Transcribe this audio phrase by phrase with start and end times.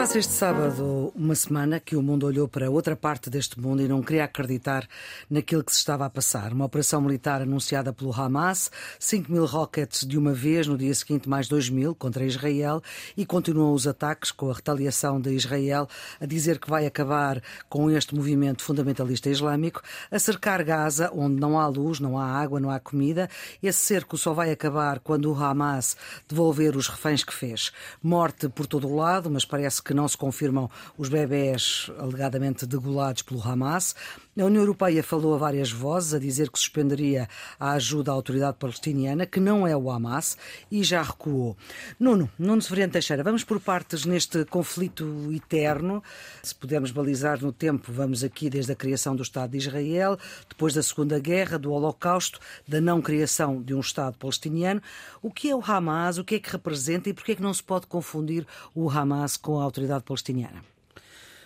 [0.00, 3.86] Faz este sábado uma semana que o mundo olhou para outra parte deste mundo e
[3.86, 4.88] não queria acreditar
[5.28, 6.50] naquilo que se estava a passar.
[6.50, 11.28] Uma operação militar anunciada pelo Hamas, 5 mil rockets de uma vez, no dia seguinte
[11.28, 12.82] mais 2 mil contra Israel
[13.14, 15.86] e continuam os ataques com a retaliação de Israel
[16.18, 21.60] a dizer que vai acabar com este movimento fundamentalista islâmico, a cercar Gaza, onde não
[21.60, 23.28] há luz, não há água, não há comida.
[23.62, 27.72] Esse cerco só vai acabar quando o Hamas devolver os reféns que fez.
[28.02, 33.22] Morte por todo o lado, mas parece que não se confirmam os bebés alegadamente degolados
[33.22, 33.94] pelo Hamas.
[34.38, 38.56] A União Europeia falou a várias vozes a dizer que suspenderia a ajuda à autoridade
[38.58, 40.38] palestiniana, que não é o Hamas,
[40.70, 41.56] e já recuou.
[41.98, 46.02] Nuno, Nuno Severiano Teixeira, vamos por partes neste conflito eterno.
[46.42, 50.16] Se pudermos balizar no tempo, vamos aqui desde a criação do Estado de Israel,
[50.48, 54.80] depois da Segunda Guerra, do Holocausto, da não criação de um Estado palestiniano.
[55.20, 56.18] O que é o Hamas?
[56.18, 58.88] O que é que representa e por que é que não se pode confundir o
[58.88, 60.69] Hamas com a autoridade palestiniana?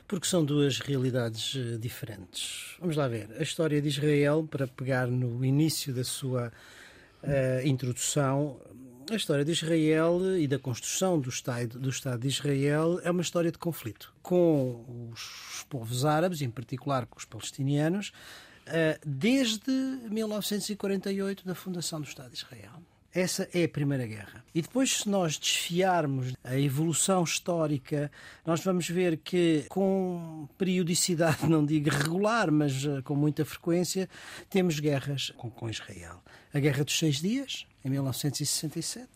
[0.06, 2.77] Porque são duas realidades uh, diferentes.
[2.78, 3.30] Vamos lá ver.
[3.38, 6.52] A história de Israel, para pegar no início da sua
[7.22, 8.60] uh, introdução,
[9.10, 13.22] a história de Israel e da construção do Estado, do Estado de Israel é uma
[13.22, 18.12] história de conflito com os povos árabes, em particular com os palestinianos,
[19.05, 19.70] desde
[20.08, 22.82] 1948, da fundação do Estado de Israel.
[23.15, 24.45] Essa é a Primeira Guerra.
[24.53, 28.11] E depois, se nós desfiarmos a evolução histórica,
[28.45, 34.09] nós vamos ver que, com periodicidade, não digo regular, mas uh, com muita frequência,
[34.51, 36.21] temos guerras com, com Israel.
[36.53, 39.09] A Guerra dos Seis Dias, em 1967,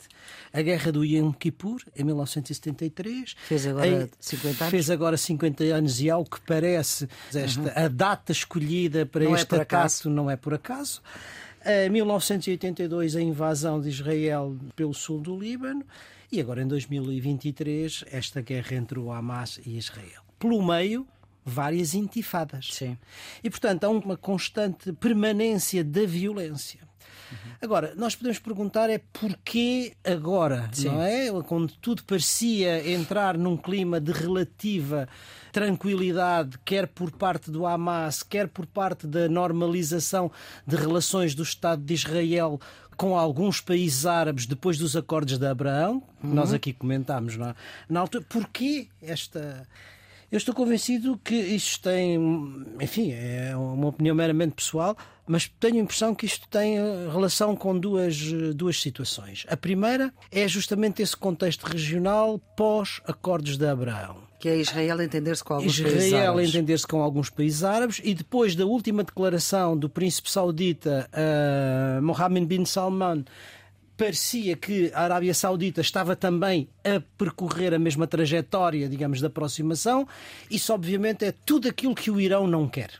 [0.52, 3.34] a Guerra do Yom Kippur, em 1973.
[3.48, 4.70] Fez agora 50 anos.
[4.70, 7.70] Fez agora 50 anos e, ao que parece, esta, uhum.
[7.74, 11.02] a data escolhida para não é este é ataque não é por acaso.
[11.70, 15.84] Em 1982, a invasão de Israel pelo sul do Líbano
[16.32, 20.22] e agora em 2023, esta guerra entre o Hamas e Israel.
[20.38, 21.06] Pelo meio,
[21.44, 22.70] várias intifadas.
[22.72, 22.96] Sim.
[23.44, 26.87] E, portanto, há uma constante permanência da violência.
[27.60, 30.88] Agora, nós podemos perguntar é porquê agora, Sim.
[30.88, 31.28] não é?
[31.42, 35.08] Quando tudo parecia entrar num clima de relativa
[35.52, 40.30] tranquilidade, quer por parte do Hamas, quer por parte da normalização
[40.66, 42.60] de relações do Estado de Israel
[42.96, 46.34] com alguns países árabes depois dos acordos de Abraão, uhum.
[46.34, 47.54] nós aqui comentámos na,
[47.88, 48.24] na altura.
[48.28, 49.66] Porquê esta
[50.30, 52.16] eu estou convencido que isto tem,
[52.80, 54.96] enfim, é uma opinião meramente pessoal,
[55.26, 58.16] mas tenho a impressão que isto tem eh, relação com duas,
[58.54, 59.46] duas situações.
[59.48, 64.16] A primeira é justamente esse contexto regional pós-acordos de Abraão.
[64.38, 66.28] Que é Israel entender-se com alguns Israel países árabes.
[66.30, 72.02] Israel entender-se com alguns países árabes e depois da última declaração do príncipe saudita uh,
[72.02, 73.24] Mohammed bin Salman
[73.98, 80.06] parecia que a Arábia Saudita estava também a percorrer a mesma trajetória, digamos, da aproximação.
[80.48, 82.92] Isso, obviamente, é tudo aquilo que o Irão não quer.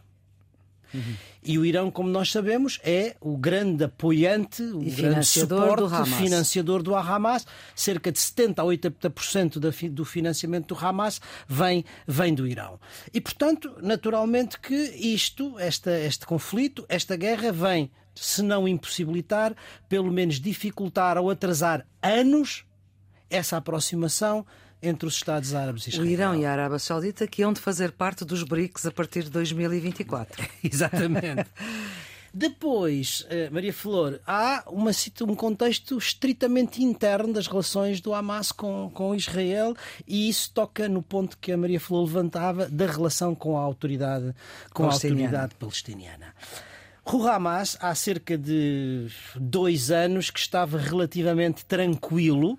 [0.92, 1.14] Uhum.
[1.44, 6.04] E o Irão, como nós sabemos, é o grande apoiante, o e grande suporte, do
[6.04, 7.46] financiador do Hamas.
[7.76, 12.80] Cerca de 70% a 80% do financiamento do Hamas vem, vem do Irão.
[13.14, 17.88] E, portanto, naturalmente que isto, esta, este conflito, esta guerra vem
[18.20, 19.54] se não impossibilitar,
[19.88, 22.64] pelo menos dificultar ou atrasar anos
[23.30, 24.46] essa aproximação
[24.82, 26.06] entre os Estados Árabes e Israel.
[26.06, 29.24] O Irão e a Arábia Saudita que hão de fazer parte dos BRICS a partir
[29.24, 30.48] de 2024.
[30.62, 31.46] Exatamente.
[32.32, 34.90] Depois, eh, Maria Flor, há uma,
[35.22, 39.74] um contexto estritamente interno das relações do Hamas com, com Israel
[40.06, 44.34] e isso toca no ponto que a Maria Flor levantava da relação com a autoridade,
[44.72, 46.34] com a autoridade palestiniana.
[47.10, 52.58] O Hamas, há cerca de dois anos, que estava relativamente tranquilo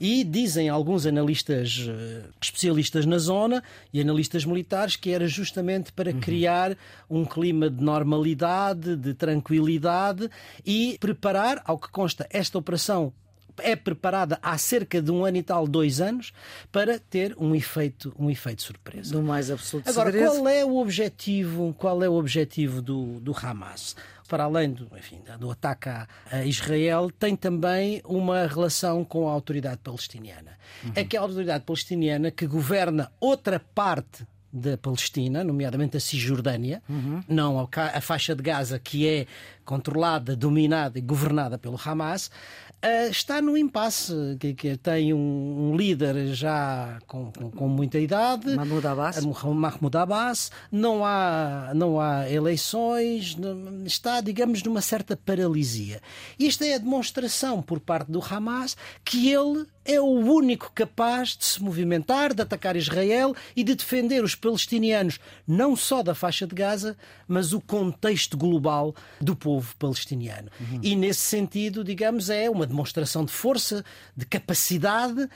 [0.00, 3.62] e dizem alguns analistas eh, especialistas na zona
[3.92, 6.18] e analistas militares que era justamente para uhum.
[6.18, 6.76] criar
[7.10, 10.30] um clima de normalidade, de tranquilidade
[10.64, 13.12] e preparar, ao que consta, esta operação
[13.62, 16.32] é preparada há cerca de um ano e tal, dois anos,
[16.70, 19.12] para ter um efeito, um efeito surpresa.
[19.12, 20.32] Do mais absoluto Agora, segredo.
[20.32, 23.96] qual é o objetivo, qual é o objetivo do, do Hamas?
[24.28, 26.06] Para além do, enfim, do ataque a,
[26.44, 30.56] Israel, tem também uma relação com a autoridade palestiniana.
[30.84, 30.92] Uhum.
[30.94, 37.22] É que a autoridade palestiniana que governa outra parte da Palestina, nomeadamente a Cisjordânia, uhum.
[37.28, 39.26] não a, faixa de Gaza, que é
[39.64, 42.30] controlada, dominada e governada pelo Hamas,
[42.82, 47.98] Uh, está no impasse, que, que tem um, um, líder já com, com, com, muita
[47.98, 49.22] idade, Mahmoud Abbas.
[49.22, 53.36] Mahmoud Abbas, não há, não há eleições,
[53.84, 56.00] está, digamos, numa certa paralisia.
[56.38, 58.74] Isto é a demonstração por parte do Hamas
[59.04, 64.22] que ele é o único capaz de se movimentar, de atacar Israel e de defender
[64.22, 66.96] os palestinianos, não só da faixa de Gaza,
[67.26, 70.50] mas o contexto global do povo palestiniano.
[70.60, 70.80] Uhum.
[70.82, 73.84] E nesse sentido, digamos, é uma demonstração de força,
[74.16, 75.28] de capacidade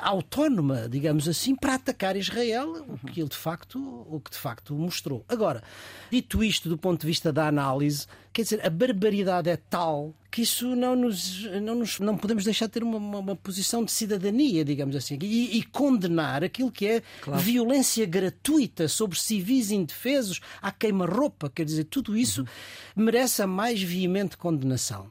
[0.00, 3.78] autónoma, digamos assim, para atacar Israel, o que ele de facto,
[4.08, 5.24] o que de facto mostrou.
[5.28, 5.62] Agora,
[6.10, 10.42] dito isto do ponto de vista da análise, quer dizer, a barbaridade é tal que
[10.42, 13.92] isso não nos não, nos, não podemos deixar de ter uma, uma, uma posição de
[13.92, 17.40] cidadania, digamos assim, e, e condenar aquilo que é claro.
[17.40, 23.04] violência gratuita sobre civis indefesos, à queima-roupa, quer dizer, tudo isso uhum.
[23.04, 25.10] merece a mais veemente condenação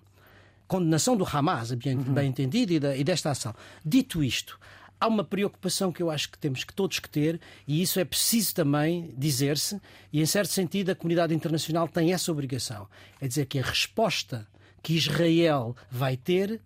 [0.69, 2.13] condenação do Hamas, bem, uhum.
[2.13, 3.53] bem entendido, e, da, e desta ação.
[3.83, 4.57] Dito isto,
[4.99, 8.05] há uma preocupação que eu acho que temos que todos que ter, e isso é
[8.05, 9.81] preciso também dizer-se,
[10.13, 12.87] e em certo sentido a comunidade internacional tem essa obrigação.
[13.19, 14.47] É dizer que a resposta
[14.83, 16.61] que Israel vai ter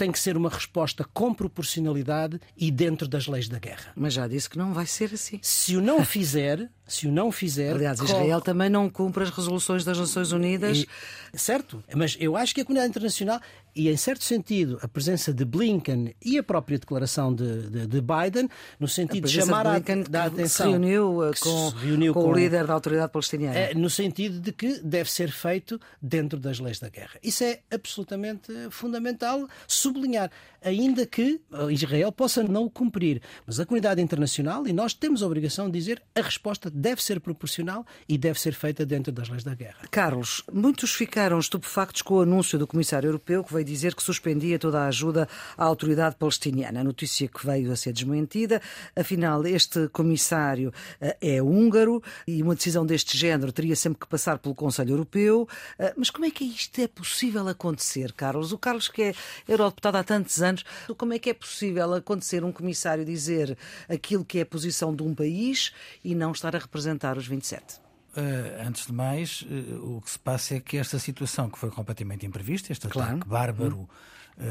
[0.00, 3.92] tem que ser uma resposta com proporcionalidade e dentro das leis da guerra.
[3.94, 5.38] Mas já disse que não vai ser assim.
[5.42, 7.74] Se o não fizer, se o não fizer.
[7.74, 10.86] Aliás, Israel também não cumpre as resoluções das Nações Unidas.
[11.34, 13.42] E, certo, mas eu acho que a comunidade internacional,
[13.74, 18.00] e em certo sentido, a presença de Blinken e a própria declaração de, de, de
[18.00, 19.78] Biden, no sentido de chamar a,
[20.08, 20.66] da atenção.
[20.66, 23.56] Se reuniu, com, se reuniu com, com, o líder da autoridade palestiniana.
[23.56, 27.18] É, no sentido de que deve ser feito dentro das leis da guerra.
[27.22, 30.30] Isso é absolutamente fundamental sublinhar,
[30.62, 31.40] ainda que
[31.70, 33.22] Israel possa não o cumprir.
[33.46, 37.20] Mas a comunidade internacional, e nós temos a obrigação de dizer, a resposta deve ser
[37.20, 39.86] proporcional e deve ser feita dentro das leis da guerra.
[39.90, 44.58] Carlos, muitos ficaram estupefactos com o anúncio do Comissário Europeu que veio dizer que suspendia
[44.58, 46.82] toda a ajuda à autoridade palestiniana.
[46.82, 48.60] Notícia que veio a ser desmentida.
[48.96, 54.38] Afinal, este Comissário eh, é húngaro e uma decisão deste género teria sempre que passar
[54.38, 55.48] pelo Conselho Europeu.
[55.78, 58.52] Eh, mas como é que isto é possível acontecer, Carlos?
[58.52, 59.14] O Carlos, que é
[59.46, 60.64] eurodeputado há tantos anos,
[60.96, 63.56] como é que é possível acontecer um Comissário dizer
[63.88, 65.72] aquilo que é a posição de um país
[66.04, 67.89] e não estar a representar os 27?
[68.16, 71.58] Uh, eh, antes de mais, uh, o que se passa é que esta situação, que
[71.58, 73.12] foi completamente imprevista, este claro.
[73.12, 73.88] ataque bárbaro, uh,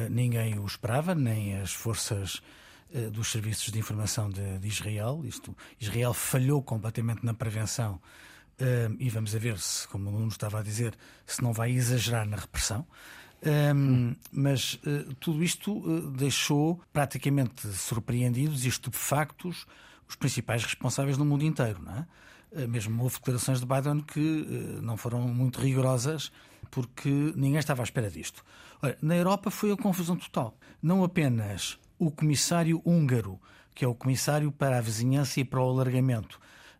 [0.09, 2.41] ninguém o esperava, nem as forças
[3.13, 5.21] dos serviços de informação de, de, Israel.
[5.23, 8.01] Isto, Israel falhou completamente na prevenção
[8.97, 12.35] e vamos ver se, como o Nuno estava a dizer, se não vai exagerar na
[12.35, 12.87] repressão.
[13.75, 14.79] Um, mas
[15.19, 19.67] tudo isto deixou praticamente surpreendidos e estupefactos
[20.07, 21.79] os principais responsáveis no mundo inteiro.
[21.83, 22.07] Não é?
[22.51, 26.31] Eh, mesmo houve declarações de Biden que eh, não foram muito rigorosas
[26.71, 28.43] porque ninguém estava à espera disto.
[29.01, 30.55] Na Europa foi a confusão total.
[30.81, 33.39] Não apenas o comissário húngaro,
[33.75, 36.39] que é o comissário para a vizinhança e para o alargamento,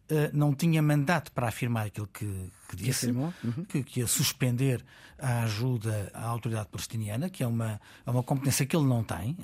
[0.09, 3.31] eh, não tinha mandato para afirmar aquilo que, que disse, uhum.
[3.67, 4.83] que, que ia suspender
[5.17, 9.37] a ajuda à autoridade palestiniana, que é uma, é uma competência que ele não tem.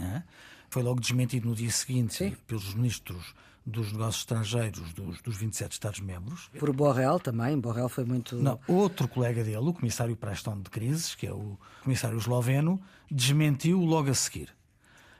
[0.69, 2.35] Foi logo desmentido no dia seguinte Sim.
[2.47, 3.33] pelos ministros
[3.65, 6.49] dos negócios estrangeiros dos, dos 27 Estados-membros.
[6.59, 8.35] Por Borrell também, Borrell foi muito.
[8.35, 12.17] Não, outro colega dele, o comissário para a gestão de crises, que é o comissário
[12.17, 12.79] esloveno,
[13.09, 14.49] desmentiu logo a seguir.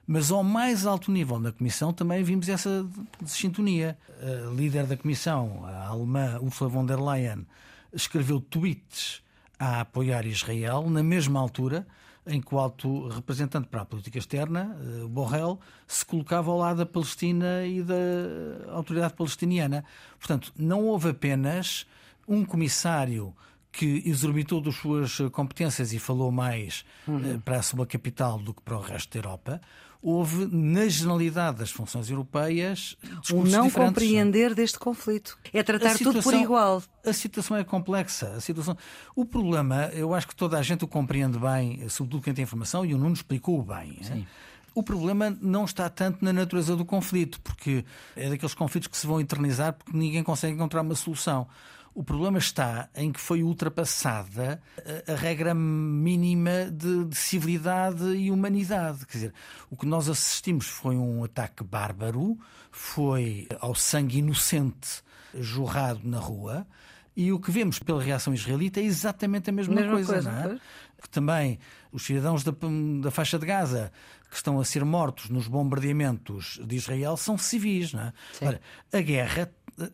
[0.07, 2.87] Mas ao mais alto nível na Comissão também vimos essa
[3.25, 3.97] sintonia.
[4.21, 7.47] A líder da Comissão, a alemã Ursula von der Leyen,
[7.91, 9.23] escreveu tweets
[9.57, 11.87] a apoiar Israel na mesma altura
[12.27, 16.77] em que o alto representante para a política externa, eh, Borrell, se colocava ao lado
[16.77, 19.85] da Palestina e da autoridade palestiniana.
[20.17, 21.85] Portanto, não houve apenas
[22.27, 23.33] um comissário
[23.71, 27.39] que exorbitou das suas competências e falou mais uhum.
[27.41, 29.61] para a sua capital do que para o resto da Europa
[30.05, 32.95] houve, na generalidade das funções europeias,
[33.33, 35.35] o não compreender deste conflito.
[35.51, 36.83] É tratar situação, tudo por igual.
[37.03, 38.27] A situação é complexa.
[38.37, 38.77] A situação...
[39.15, 42.85] O problema, eu acho que toda a gente o compreende bem, sobretudo quem tem informação,
[42.85, 43.97] e o Nuno explicou bem.
[44.03, 44.27] Sim.
[44.75, 47.83] O problema não está tanto na natureza do conflito, porque
[48.15, 51.47] é daqueles conflitos que se vão eternizar porque ninguém consegue encontrar uma solução.
[51.95, 54.61] O problema está em que foi ultrapassada
[55.07, 59.05] a, a regra mínima de, de, civilidade e humanidade.
[59.05, 59.33] Quer dizer,
[59.71, 62.37] o que nós assistimos foi um ataque bárbaro,
[62.69, 65.01] foi ao sangue inocente
[65.33, 66.67] jorrado na rua.
[67.15, 70.51] E o que vemos pela reação israelita é exatamente a mesma, mesma coisa, coisa, não
[70.51, 70.59] é?
[71.01, 71.59] Que também
[71.93, 72.53] os cidadãos da,
[73.01, 73.89] da faixa de Gaza
[74.29, 78.13] que estão a ser mortos nos bombardeamentos de Israel são civis, não é?
[78.41, 78.61] Ora,
[78.91, 79.49] a guerra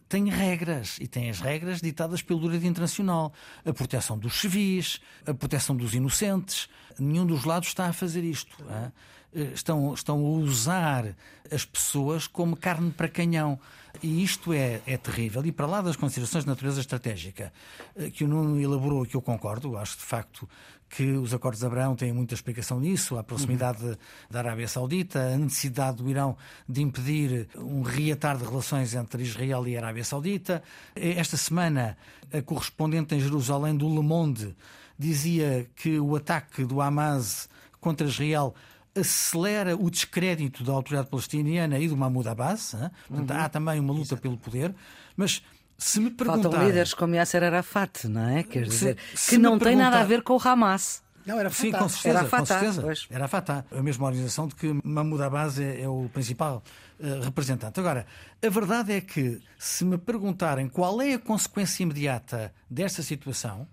[0.07, 3.33] tem regras e tem as regras ditadas pelo direito internacional.
[3.65, 6.69] A proteção dos civis, a proteção dos inocentes.
[7.00, 8.55] Nenhum dos lados está a fazer isto.
[8.69, 8.91] É?
[9.33, 11.15] eh, estão, estão a usar
[11.51, 13.59] as pessoas como carne para canhão.
[14.01, 15.45] E isto é, é terrível.
[15.45, 17.51] E para lá das considerações de natureza estratégica
[17.95, 20.47] eh, que o Nuno elaborou, que eu concordo, acho de facto
[20.91, 23.95] que os acordos de Abraão têm muita explicação nisso, a proximidade uhum.
[24.29, 26.36] da Arábia Saudita, a necessidade do Irão
[26.67, 30.62] de impedir um reatar de relações entre Israel e a Arábia Saudita.
[30.93, 31.98] Esta semana,
[32.31, 34.53] a correspondente em Jerusalém do Le Monde
[35.00, 38.53] dizia que o ataque do Hamas contra Israel
[38.93, 42.75] acelera o descrédito da autoridade palestiniana e do Mahmoud Abbas.
[43.07, 43.38] Portanto, uhum.
[43.38, 44.21] há também uma luta Exato.
[44.21, 44.75] pelo poder,
[45.15, 45.41] mas
[45.81, 46.43] se me perguntarem...
[46.43, 48.43] Faltam líderes como Yasser Arafat, não é?
[48.43, 51.01] Quer dizer, se, que não tem nada a ver com o Hamas.
[51.25, 51.61] Não, era Fatah.
[51.61, 52.19] Sim, com certeza.
[52.19, 53.07] Era Fatah, com certeza.
[53.09, 56.63] Era a Fatah, a mesma organização de que Mahmoud Abbas é, é o principal
[57.00, 57.79] uh, representante.
[57.79, 58.05] Agora,
[58.43, 63.67] a verdade é que, se me perguntarem qual é a consequência imediata desta situação,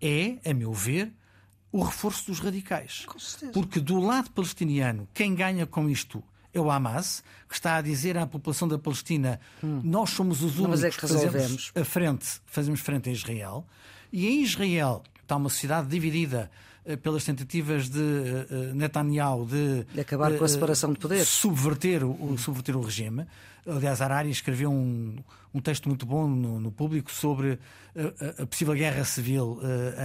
[0.00, 1.12] é, a meu ver,
[1.72, 3.06] o reforço dos radicais.
[3.52, 6.22] Porque do lado palestiniano, quem ganha com isto
[6.58, 9.80] é o Hamas, que está a dizer à população da Palestina: hum.
[9.84, 13.66] nós somos os únicos é que, que fazemos a frente, fazemos frente a Israel.
[14.12, 16.50] E em Israel está uma sociedade dividida
[16.88, 22.02] eh, pelas tentativas de uh, Netanyahu de, de acabar com a separação de poderes, subverter
[22.02, 23.26] o, subverter o regime.
[23.66, 25.16] Aliás, Harari escreveu um,
[25.52, 27.58] um texto muito bom no, no público sobre
[27.94, 29.60] a, a, possível guerra civil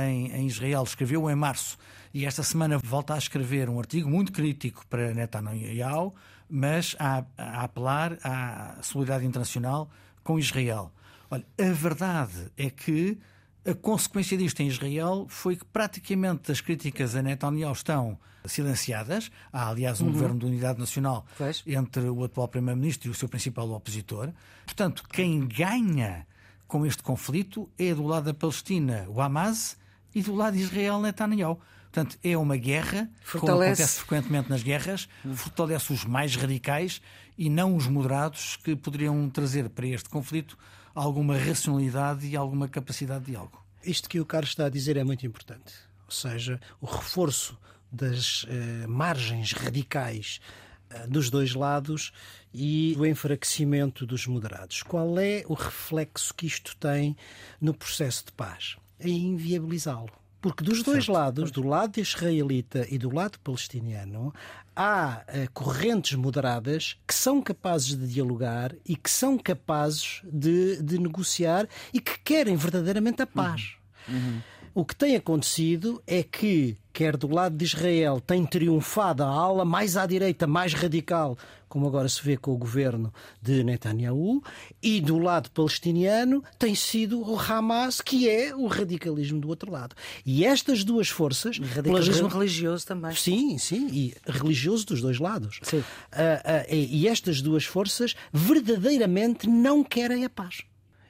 [0.05, 0.83] em, em, Israel.
[0.83, 1.77] Escreveu em março
[2.13, 6.13] e esta semana volta a escrever um artigo muito crítico para Netanyahu,
[6.49, 9.89] mas a, a apelar à solidariedade internacional
[10.23, 10.91] com Israel.
[11.29, 13.17] Olha, a verdade é que
[13.65, 19.31] a consequência disto em Israel foi que praticamente as críticas a Netanyahu estão silenciadas.
[19.51, 20.11] Há, aliás, um uhum.
[20.11, 21.63] governo de unidade nacional pois.
[21.65, 24.31] entre o atual primeiro-ministro e o seu principal opositor.
[24.65, 26.27] Portanto, quem ganha
[26.67, 29.77] com este conflito é do lado da Palestina o Hamas
[30.13, 31.59] e do lado de Israel Netanyahu.
[31.93, 33.39] Portanto, é uma guerra, fortalece.
[33.39, 36.99] como acontece frequentemente nas guerras, fortalece os mais radicais
[37.37, 40.57] e não os moderados que poderiam trazer para este conflito
[40.95, 43.63] alguma racionalidade e alguma capacidade de diálogo.
[43.85, 45.71] Isto que o Carlos está a dizer é muito importante.
[46.05, 47.55] Ou seja, o reforço
[47.91, 50.41] das eh, margens radicais
[50.89, 52.11] eh, dos dois lados
[52.51, 54.81] e o enfraquecimento dos moderados.
[54.81, 57.15] Qual é o reflexo que isto tem
[57.61, 58.77] no processo de paz?
[58.97, 60.22] É inviabilizá-lo.
[60.43, 61.17] Porque dos dois certo.
[61.17, 64.33] lados, do lado israelita e do lado palestiniano,
[64.75, 70.99] há uh, correntes moderadas que são capazes de dialogar e que são capazes de, de
[70.99, 73.75] negociar e que querem verdadeiramente a paz.
[74.05, 74.15] Uhum.
[74.15, 74.41] Uhum.
[74.75, 79.63] O que tem acontecido é que, quer do lado de Israel, tem triunfado a ala
[79.63, 81.37] mais à direita, mais radical,
[81.69, 84.43] como agora se vê com o governo de Netanyahu,
[84.81, 89.95] e do lado palestiniano tem sido o Hamas, que é o radicalismo do outro lado.
[90.25, 91.59] E estas duas forças.
[91.59, 92.33] Radicalismo pelas...
[92.33, 93.15] religioso também.
[93.15, 95.59] Sim, sim, e religioso dos dois lados.
[95.61, 95.77] Sim.
[95.77, 100.63] Uh, uh, e estas duas forças verdadeiramente não querem a paz.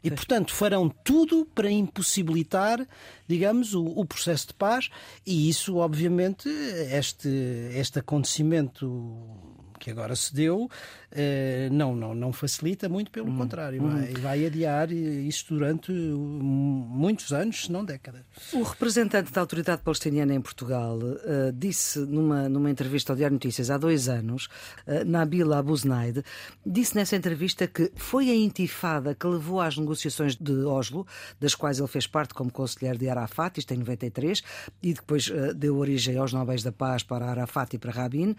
[0.04, 2.86] E, portanto, farão tudo para impossibilitar,
[3.28, 4.90] digamos, o, o, processo de paz,
[5.26, 7.30] e isso, obviamente, este,
[7.74, 8.92] este acontecimento
[9.80, 10.70] que agora se deu,
[11.72, 13.38] não, não, não facilita, muito pelo hum.
[13.38, 13.90] contrário, hum.
[13.90, 18.22] vai, vai adiar isso durante muitos anos, se não décadas.
[18.54, 23.70] O representante da autoridade palestiniana em Portugal uh, disse numa, numa entrevista ao Diário Notícias
[23.70, 24.48] há dois anos,
[24.88, 26.24] uh, Nabil Abu Znaid,
[26.66, 31.06] disse nessa entrevista que foi a intifada que levou às negociações de Oslo,
[31.40, 34.44] das quais ele fez parte como conselheiro de Arafat, isto em 93,
[34.82, 38.36] e depois uh, deu origem aos Nobéis da Paz para Arafat e para Rabin.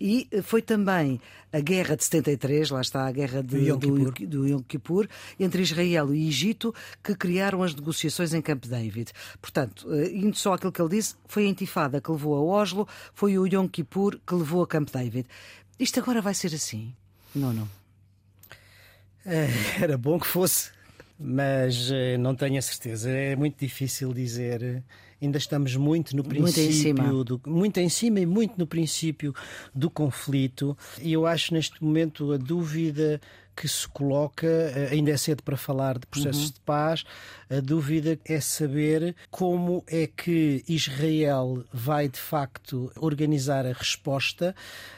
[0.00, 1.20] E foi também
[1.52, 5.62] a guerra de 73, lá está a guerra de, Yom do, do Yom Kippur, entre
[5.62, 9.12] Israel e Egito, que criaram as negociações em Camp David.
[9.40, 12.86] Portanto, eh, indo só aquilo que ele disse, foi a intifada que levou a Oslo,
[13.12, 15.26] foi o Yom Kippur que levou a Camp David.
[15.78, 16.94] Isto agora vai ser assim?
[17.34, 17.68] Não, não.
[19.26, 19.48] É,
[19.82, 20.70] era bom que fosse,
[21.18, 23.10] mas eh, não tenho a certeza.
[23.10, 24.84] É muito difícil dizer
[25.24, 27.24] ainda estamos muito no princípio, muito em, cima.
[27.24, 29.34] Do, muito em cima e muito no princípio
[29.74, 30.76] do conflito.
[31.00, 33.20] E eu acho neste momento a dúvida
[33.54, 36.52] que se coloca, eh, ainda é cedo para falar de processos uhum.
[36.52, 37.04] de paz,
[37.50, 44.54] a dúvida é saber como é que Israel vai de facto organizar a resposta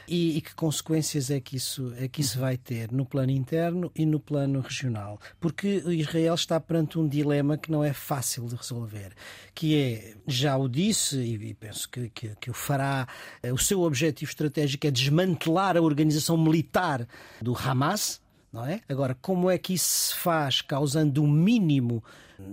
[0.07, 2.45] e, e que consequências é que isso, é que isso uhum.
[2.45, 5.19] vai ter no plano interno e no plano regional.
[5.39, 9.13] Porque Israel está perante um dilema que não é fácil de resolver,
[9.53, 13.07] que é, já o disse e, penso que, que, que o fará,
[13.41, 17.07] eh, o seu objetivo estratégico é desmantelar a organização militar
[17.41, 18.81] do Hamas, não é?
[18.87, 22.03] Agora, como é que isso se faz causando um mínimo,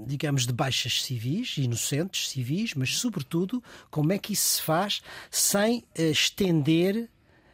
[0.06, 5.78] digamos, de baixas civis, inocentes civis, mas sobretudo, como é que isso se faz sem
[5.78, 7.08] uh, estender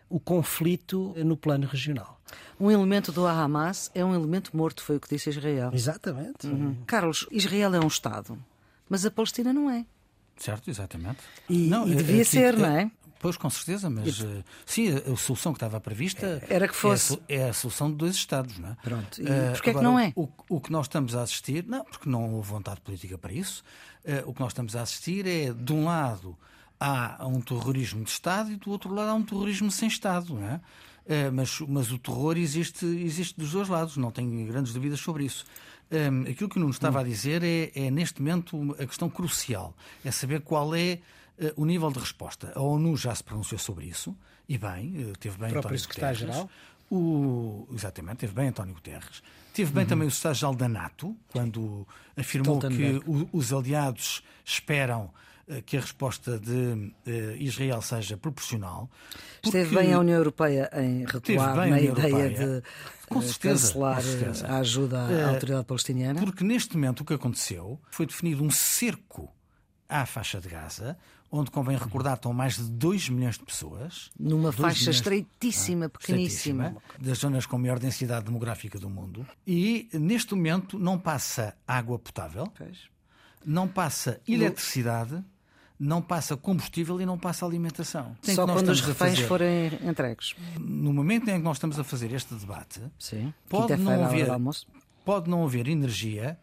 [0.09, 2.21] o conflito no plano regional.
[2.59, 5.71] Um elemento do Hamas é um elemento morto, foi o que disse Israel.
[5.73, 6.47] Exatamente.
[6.47, 6.77] Uhum.
[6.87, 8.37] Carlos, Israel é um Estado,
[8.89, 9.87] mas a Palestina não é.
[10.37, 11.19] Certo, exatamente.
[11.49, 12.91] E, não, e devia ser, não é?
[13.21, 14.25] Pois, com certeza, mas e...
[14.25, 17.21] uh, sim, a, solução que estava prevista era que fosse.
[17.29, 18.77] É a, é a solução de dois Estados, não é?
[18.83, 19.21] Pronto.
[19.21, 20.11] E uh, porquê é que não é?
[20.17, 23.63] O, o, que nós estamos a assistir, não, porque não houve vontade política para isso,
[24.07, 26.35] uh, o que nós estamos a assistir é, de um lado,
[26.81, 30.49] há um terrorismo de Estado e do outro lado há um terrorismo sem Estado, não
[30.49, 30.61] é?
[31.33, 35.45] mas, mas o terror existe, existe dos dois lados, não tenho grandes dúvidas sobre isso.
[35.91, 39.75] Um, aquilo que o Nuno estava a dizer é, é, neste momento, a questão crucial.
[40.05, 41.01] É saber qual é uh,
[41.57, 42.53] o nível de resposta.
[42.55, 44.17] A ONU já se pronunciou sobre isso,
[44.49, 46.49] e bem, uh, teve bem o próprio secretário-geral.
[46.91, 49.23] O, exatamente, teve bem António Guterres.
[49.55, 49.89] Teve bem uhum.
[49.89, 55.11] também o secretário-geral da NATO, quando afirmou que o, os aliados esperam
[55.49, 56.93] eh, que a resposta de
[57.39, 58.91] Israel seja proporcional.
[59.43, 62.31] Esteve bem a União Europeia em recuar na ideia Europeia.
[62.31, 62.63] de
[63.09, 64.47] com certeza, cancelar com certeza.
[64.47, 66.21] a ajuda à autoridade palestiniana?
[66.21, 69.33] Porque neste momento o que aconteceu foi definido um cerco
[69.91, 70.97] à faixa de Gaza,
[71.31, 74.11] onde convém recordar estão mais de 2 milhões de pessoas.
[74.19, 76.65] Numa faixa milhões, estreitíssima, ah, pequeníssima.
[76.65, 79.27] Estreitíssima, das zonas com maior densidade demográfica do mundo.
[79.47, 82.79] E neste momento não passa água potável, pois.
[83.45, 85.23] não passa eletricidade
[85.81, 88.15] não passa combustível e não passa alimentação.
[88.21, 90.37] Tem Só quando os reféns forem entregues.
[90.59, 93.33] No momento em que nós estamos a fazer este debate, Sim.
[93.49, 94.29] pode, não haver,
[95.07, 96.39] pode não haver energia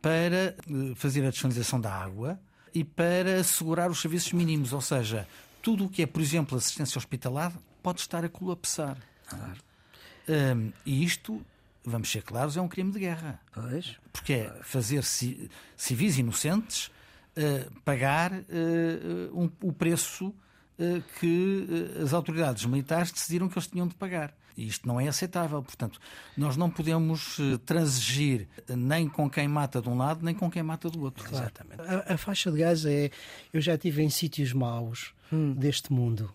[0.00, 0.54] para eh,
[0.94, 2.38] fazer a disponibilização da água
[2.74, 5.26] e para assegurar os serviços mínimos, ou seja,
[5.62, 8.96] tudo o que é, por exemplo, assistência hospitalar pode estar a colapsar.
[9.26, 9.58] Claro.
[10.28, 11.44] Um, e isto,
[11.84, 13.40] vamos ser claros, é um crime de guerra.
[13.52, 13.96] Pois.
[14.12, 15.02] Porque é fazer
[15.76, 16.90] civis inocentes
[17.36, 18.44] uh, pagar uh,
[19.32, 21.66] um, o preço uh, que
[22.02, 24.34] as autoridades militares decidiram que eles tinham de pagar.
[24.60, 25.62] E isto não é aceitável.
[25.62, 25.98] Portanto,
[26.36, 30.90] nós não podemos transigir nem com quem mata de um lado, nem com quem mata
[30.90, 31.24] do outro.
[31.24, 31.46] Claro.
[31.46, 31.80] Exatamente.
[31.80, 33.10] A, a, faixa de Gaza é.
[33.52, 35.54] Eu já estive em sítios maus hum.
[35.54, 36.30] deste mundo.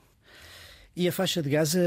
[0.95, 1.79] E a faixa de Gaza.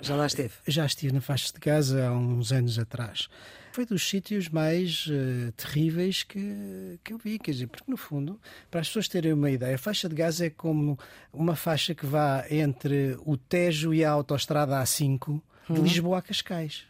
[0.00, 0.54] Já lá esteve?
[0.68, 3.28] Já estive na faixa de Gaza há uns anos atrás
[3.74, 7.40] foi dos sítios mais uh, terríveis que, que eu vi.
[7.40, 10.46] Quer dizer, porque no fundo, para as pessoas terem uma ideia, a faixa de Gaza
[10.46, 10.96] é como
[11.32, 15.84] uma faixa que vá entre o Tejo e a autoestrada A5 de uhum.
[15.84, 16.84] Lisboa a Cascais.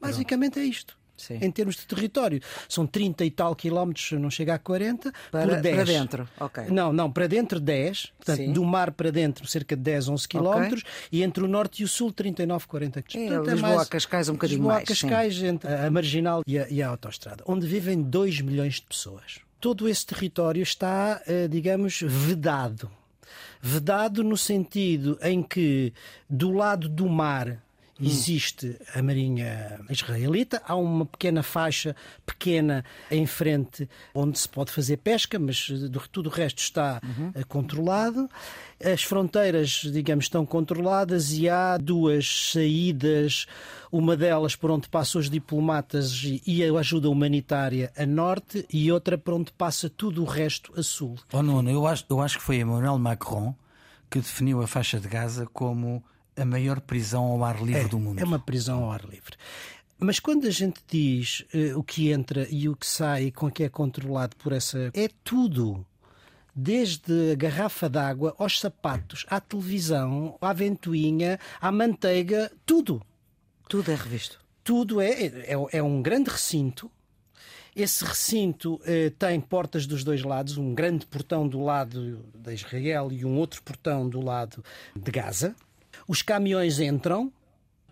[0.00, 0.66] Basicamente Pronto.
[0.66, 0.98] é isto.
[1.16, 1.38] Sim.
[1.40, 2.40] em termos de território.
[2.68, 5.74] São 30 e tal quilómetros, não chega a 40, para, por 10.
[5.74, 6.64] Para dentro, ok.
[6.68, 8.52] Não, não, para dentro 10, portanto, Sim.
[8.52, 10.92] do mar para dentro cerca de 10, 11 quilómetros, okay.
[11.12, 13.32] e entre o norte e o sul 39, 40 quilómetros.
[13.32, 14.88] É, portanto, Lisboa é mais, a Cascais um bocadinho Lisboa mais.
[14.88, 15.46] Lisboa a Cascais, sim.
[15.46, 19.40] entre a Marginal e a, e a Autostrada, onde vivem 2 milhões de pessoas.
[19.58, 22.90] Todo esse território está, eh, digamos, vedado.
[23.60, 25.94] Vedado no sentido em que,
[26.28, 27.62] do lado do mar,
[28.00, 34.98] existe a Marinha Israelita, há uma pequena faixa pequena em frente onde se pode fazer
[34.98, 35.66] pesca, mas
[36.12, 37.32] tudo o resto está uhum.
[37.48, 38.28] controlado.
[38.82, 43.46] As fronteiras, digamos, estão controladas e há duas saídas,
[43.90, 49.16] uma delas por onde passam os diplomatas e a ajuda humanitária a norte e outra
[49.16, 51.16] por onde passa tudo o resto a sul.
[51.32, 53.54] Oh, Nuno, eu acho, eu acho que foi Emmanuel Macron
[54.10, 56.04] que definiu a faixa de Gaza como
[56.36, 58.20] a maior prisão ao ar livre é, do mundo.
[58.20, 59.36] É uma prisão ao ar livre.
[59.98, 63.50] Mas quando a gente diz uh, o que entra e o que sai com o
[63.50, 64.90] que é controlado por essa.
[64.92, 65.86] É tudo.
[66.54, 73.02] Desde a garrafa d'água aos sapatos, à televisão, à ventoinha, à manteiga, tudo.
[73.68, 74.38] Tudo é revisto.
[74.64, 75.10] Tudo é.
[75.10, 76.90] É, é um grande recinto.
[77.74, 83.12] Esse recinto eh, tem portas dos dois lados, um grande portão do lado de Israel
[83.12, 85.54] e um outro portão do lado de Gaza.
[86.08, 87.32] Os caminhões entram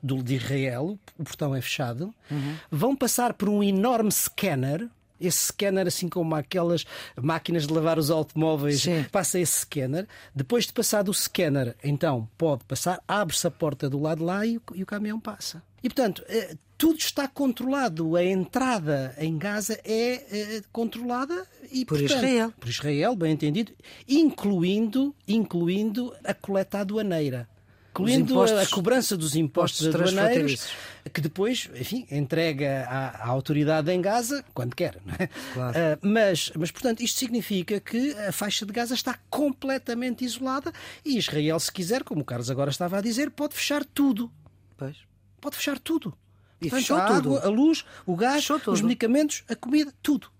[0.04, 2.56] do, de Israel, o portão é fechado, uhum.
[2.70, 4.88] vão passar por um enorme scanner.
[5.18, 6.84] Esse scanner, assim como aquelas
[7.16, 9.06] máquinas de lavar os automóveis, Sim.
[9.10, 10.06] passa esse scanner.
[10.34, 14.44] Depois de passar do scanner, então pode passar, abre-se a porta do lado de lá
[14.44, 15.62] e o, e o caminhão passa.
[15.82, 18.16] E portanto, eh, tudo está controlado.
[18.16, 22.52] A entrada em Gaza é, é controlada e por portanto, Israel.
[22.60, 23.72] Por Israel, bem entendido,
[24.06, 27.48] incluindo, incluindo a coleta aduaneira
[27.94, 30.66] incluindo a cobrança dos impostos aduaneiros,
[31.12, 34.98] que depois, enfim, entrega à, à, autoridade em Gaza quando quer.
[35.18, 35.28] É?
[35.54, 35.78] Claro.
[35.78, 40.72] Uh, mas, mas, portanto, isto significa que a faixa de Gaza está completamente isolada
[41.04, 44.30] e Israel, se quiser, como o Carlos agora estava a dizer, pode fechar tudo.
[44.76, 44.96] Pois.
[45.40, 46.12] Pode fechar tudo.
[46.60, 47.38] E Portanto, fechou a água, tudo.
[47.38, 50.33] a luz, o gás, os medicamentos, a comida, tudo.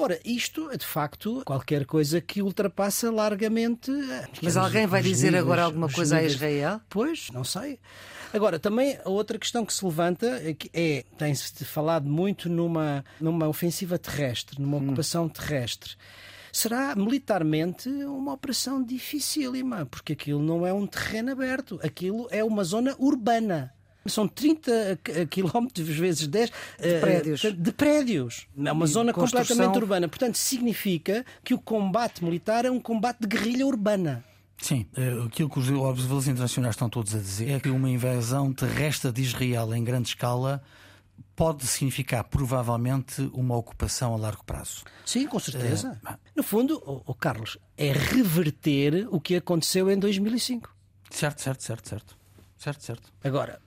[0.00, 3.90] Ora, isto é de facto qualquer coisa que ultrapassa largamente.
[4.40, 6.34] Mas alguém vai dizer níveis, agora alguma coisa níveis...
[6.34, 6.80] a Israel?
[6.88, 7.80] Pois, não sei.
[8.32, 13.48] Agora, também a outra questão que se levanta é, é tem-se falado muito numa, numa
[13.48, 14.86] ofensiva terrestre, numa hum.
[14.86, 15.96] ocupação terrestre
[16.52, 22.64] será militarmente uma operação dificílima, porque aquilo não é um terreno aberto, aquilo é uma
[22.64, 23.72] zona urbana.
[24.08, 24.98] São 30
[25.30, 27.40] quilómetros vezes 10 de eh, prédios.
[27.40, 28.46] de prédios.
[28.64, 29.46] É uma zona construção...
[29.46, 30.08] completamente urbana.
[30.08, 34.24] Portanto, significa que o combate militar é um combate de guerrilha urbana.
[34.60, 38.52] Sim, eh, aquilo que os observadores internacionais estão todos a dizer é que uma invasão
[38.52, 40.62] terrestre de Israel em grande escala
[41.36, 44.82] pode significar provavelmente uma ocupação a largo prazo.
[45.06, 46.00] Sim, com certeza.
[46.04, 50.74] Uh, no fundo, o oh, oh, Carlos, é reverter o que aconteceu em 2005.
[51.08, 52.18] Certo, certo, certo, certo.
[52.58, 53.12] Certo, certo.
[53.22, 53.60] Agora,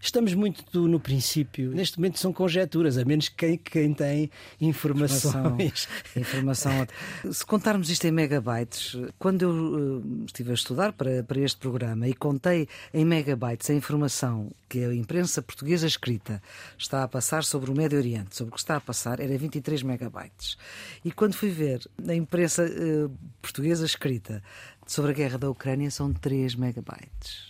[0.00, 1.70] estamos muito no princípio.
[1.70, 5.86] Neste momento são conjecturas, a menos quem, quem tem informações.
[6.16, 6.86] Informação, informação.
[7.30, 12.08] Se contarmos isto em megabytes, quando eu uh, estive a estudar para, para este programa
[12.08, 16.42] e contei em megabytes a informação que a imprensa portuguesa escrita
[16.78, 19.82] está a passar sobre o Médio Oriente, sobre o que está a passar, era 23
[19.82, 20.56] megabytes.
[21.04, 23.10] E quando fui ver a imprensa uh,
[23.42, 24.42] portuguesa escrita
[24.86, 27.47] sobre a guerra da Ucrânia, são 3 megabytes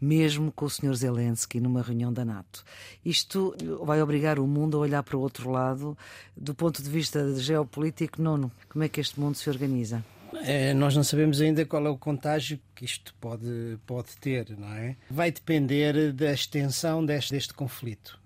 [0.00, 0.94] mesmo com o Sr.
[0.94, 2.64] Zelensky numa reunião da NATO.
[3.04, 5.96] Isto vai obrigar o mundo a olhar para o outro lado,
[6.36, 8.50] do ponto de vista geopolítico, nono.
[8.68, 10.04] Como é que este mundo se organiza?
[10.42, 14.72] É, nós não sabemos ainda qual é o contágio que isto pode, pode ter, não
[14.72, 14.96] é?
[15.10, 18.18] Vai depender da extensão deste, deste conflito?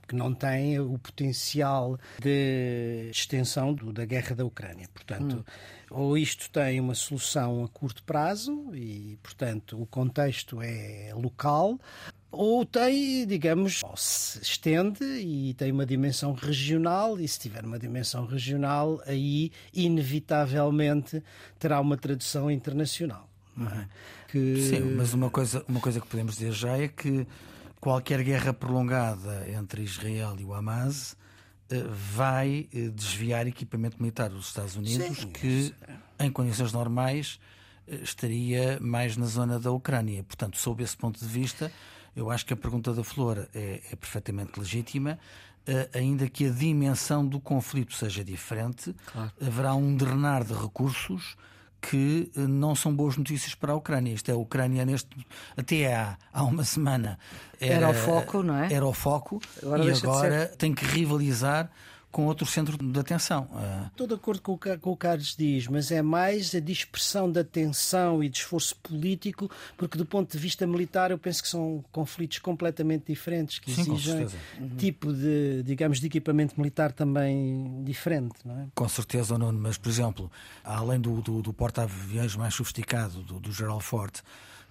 [0.00, 4.88] Porque não tem o potencial de extensão do, da guerra da Ucrânia.
[4.92, 5.44] Portanto, hum.
[5.90, 11.78] ou isto tem uma solução a curto prazo e, portanto, o contexto é local,
[12.30, 17.78] ou tem, digamos, ou se estende e tem uma dimensão regional, e se tiver uma
[17.78, 21.22] dimensão regional, aí inevitavelmente
[21.58, 23.28] terá uma tradução internacional.
[23.58, 23.86] É?
[24.28, 24.62] Que...
[24.62, 27.26] Sim, mas uma coisa, uma coisa que podemos dizer já é que
[27.80, 31.16] qualquer guerra prolongada entre Israel e o Hamas
[31.70, 35.30] eh, vai eh, desviar equipamento militar dos Estados Unidos, Sim.
[35.30, 35.74] que
[36.18, 37.40] em condições normais
[37.86, 40.22] eh, estaria mais na zona da Ucrânia.
[40.22, 41.72] Portanto, sob esse ponto de vista,
[42.14, 45.18] eu acho que a pergunta da Flor é, é perfeitamente legítima.
[45.94, 49.30] ainda que a dimensão do conflito seja diferente, claro.
[49.40, 51.36] haverá um drenar de recursos
[51.80, 54.12] que eh, não são boas notícias para a Ucrânia.
[54.12, 55.08] Isto é, a Ucrânia neste
[55.56, 57.18] até há, há uma semana
[57.60, 58.72] era, era o foco, não é?
[58.72, 61.70] Era o foco agora e agora tem que rivalizar
[62.10, 63.48] com outro centro de atenção.
[63.52, 67.30] Ah, Estou de acordo com o que o Carlos diz, mas é mais a dispersão
[67.30, 71.48] da atenção e de esforço político, porque do ponto de vista militar eu penso que
[71.48, 74.26] são conflitos completamente diferentes, que Sim, exigem
[74.58, 74.76] uhum.
[74.76, 78.34] tipo de, digamos, de equipamento militar também diferente.
[78.44, 78.66] Não é?
[78.74, 80.30] Com certeza, Nuno, mas por exemplo,
[80.64, 84.14] além do, do, do porta-aviões mais sofisticado do, do Gerald Ford,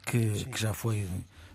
[0.05, 1.07] que, que já foi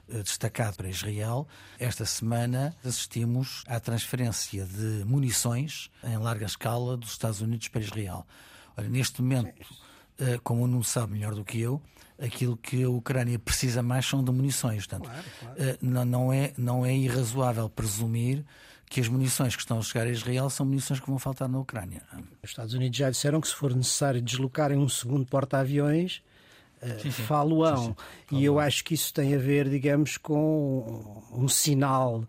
[0.09, 1.47] destacado para Israel.
[1.79, 8.27] Esta semana assistimos à transferência de munições em larga escala dos Estados Unidos para Israel.
[8.77, 9.55] Olha, neste momento,
[10.19, 11.81] eh, como não sabe melhor do que eu,
[12.19, 14.87] aquilo que a Ucrânia precisa mais são de munições.
[14.87, 15.55] Portanto, claro, claro.
[15.59, 18.45] Eh, não, é, não é irrazoável presumir
[18.89, 21.59] que as munições que estão a chegar a Israel são munições que vão faltar na
[21.59, 22.03] Ucrânia.
[22.43, 26.23] Os Estados Unidos já disseram que se for necessário deslocarem um segundo porta-aviões,
[27.01, 27.23] sim, sim.
[27.23, 27.97] faluão.
[28.29, 32.25] Sim, e eu acho que isso tem a ver, digamos, com um sinal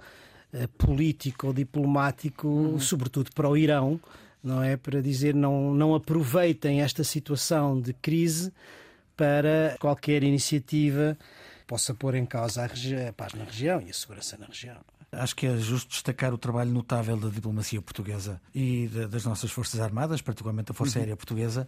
[0.54, 2.80] uh, político ou diplomático, uhum.
[2.80, 4.00] sobretudo para o Irão,
[4.44, 4.78] não é?
[4.78, 8.54] Para dizer não, não aproveitem esta situação de crise
[9.15, 11.18] para qualquer iniciativa
[11.65, 14.78] possa pôr em causa a, a paz na região e a segurança na região.
[15.12, 19.80] Acho que é justo destacar o trabalho notável da diplomacia portuguesa e das nossas Forças
[19.80, 21.04] Armadas, particularmente a Força uhum.
[21.04, 21.68] Aérea Portuguesa,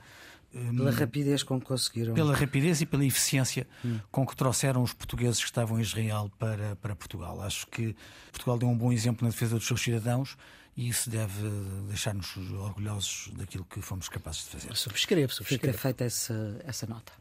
[0.52, 2.14] pela rapidez com que conseguiram.
[2.14, 4.00] Pela rapidez e pela eficiência hum.
[4.12, 7.42] com que trouxeram os portugueses que estavam em Israel para, para Portugal.
[7.42, 7.96] Acho que
[8.32, 10.38] Portugal deu um bom exemplo na defesa dos seus cidadãos
[10.76, 11.50] e isso deve
[11.88, 14.76] deixar-nos orgulhosos daquilo que fomos capazes de fazer.
[14.76, 15.66] Subscrevo, subscrevo.
[15.66, 17.12] Fica feita essa, essa nota.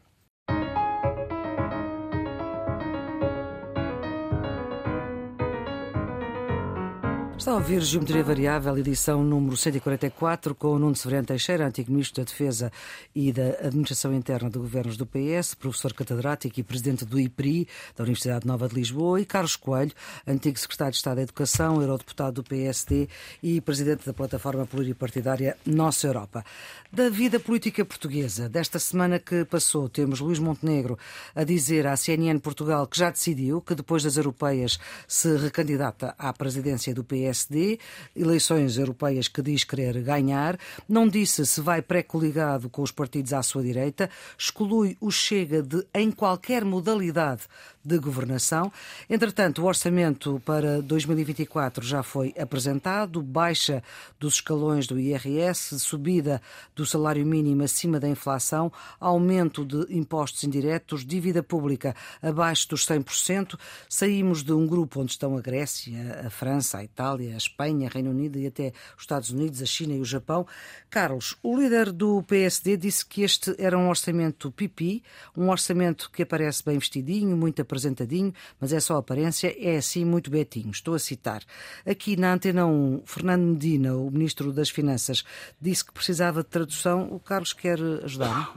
[7.37, 12.23] Está a ouvir Geometria Variável, edição número 144, com o Nuno Severino Teixeira, antigo Ministro
[12.23, 12.71] da Defesa
[13.13, 18.03] e da Administração Interna do Governos do PS, professor catedrático e presidente do IPRI, da
[18.03, 19.91] Universidade Nova de Lisboa, e Carlos Coelho,
[20.25, 23.07] antigo Secretário de Estado da Educação, eurodeputado do PSD
[23.41, 26.43] e presidente da plataforma pluripartidária Nossa Europa.
[26.91, 30.97] Da vida política portuguesa, desta semana que passou, temos Luís Montenegro
[31.35, 36.33] a dizer à CNN Portugal que já decidiu que depois das europeias se recandidata à
[36.33, 37.77] presidência do PS PSD,
[38.15, 43.43] eleições europeias que diz querer ganhar, não disse se vai pré-coligado com os partidos à
[43.43, 47.41] sua direita, exclui o Chega de em qualquer modalidade
[47.87, 48.71] de governação.
[49.09, 53.81] Entretanto, o orçamento para 2024 já foi apresentado, baixa
[54.19, 56.41] dos escalões do IRS, subida
[56.75, 63.57] do salário mínimo acima da inflação, aumento de impostos indiretos, dívida pública abaixo dos 100%.
[63.87, 68.09] Saímos de um grupo onde estão a Grécia, a França, a Itália, a Espanha, Reino
[68.09, 70.45] Unido e até os Estados Unidos, a China e o Japão.
[70.89, 75.01] Carlos, o líder do PSD disse que este era um orçamento pipi,
[75.37, 80.03] um orçamento que aparece bem vestidinho, muito apresentado apresentadinho, mas é só aparência, é assim
[80.03, 80.71] muito betinho.
[80.71, 81.41] Estou a citar.
[81.85, 85.23] Aqui na Antena 1, Fernando Medina, o Ministro das Finanças,
[85.61, 87.07] disse que precisava de tradução.
[87.11, 88.53] O Carlos quer ajudar?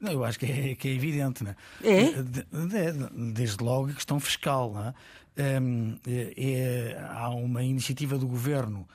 [0.00, 1.56] Não, eu acho que é, que é evidente, não é?
[1.82, 2.92] é?
[3.32, 4.94] Desde logo a questão fiscal, não
[5.36, 8.86] é, é, há uma iniciativa do governo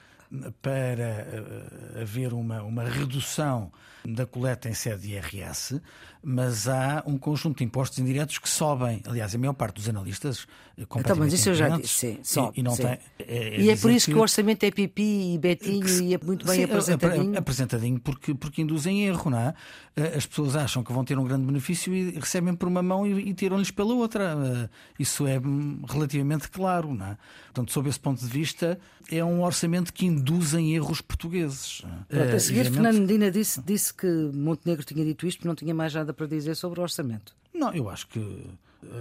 [0.62, 3.72] para eh, haver uma, uma redução
[4.04, 5.82] da coleta em sede de IRS,
[6.24, 9.02] mas há um conjunto de impostos indiretos que sobem.
[9.06, 12.54] Aliás, a maior parte dos analistas eh, então, mas isso eu já disse, sim, sobe,
[12.58, 12.84] e, e, não sim.
[12.84, 14.14] Tem, é, é e é por isso que...
[14.14, 14.18] que...
[14.18, 17.38] o orçamento é pipi e betinho que, e é muito bem sim, apresentadinho.
[17.38, 19.54] Apresentadinho porque, porque induzem erro, não é?
[19.96, 23.06] Eh, as pessoas acham que vão ter um grande benefício e recebem por uma mão
[23.06, 24.36] e, e tiram-lhes pela outra.
[24.36, 27.18] Eh, isso é hum, relativamente claro, não é?
[27.46, 28.80] Portanto, sob esse ponto de vista,
[29.12, 31.84] é um orçamento que induz em erros portugueses.
[32.10, 35.74] Pronto, a seguir, Fernando Medina disse, disse que Montenegro tinha dito isto porque não tinha
[35.74, 37.36] mais nada para dizer sobre o orçamento.
[37.54, 38.50] Não, eu acho que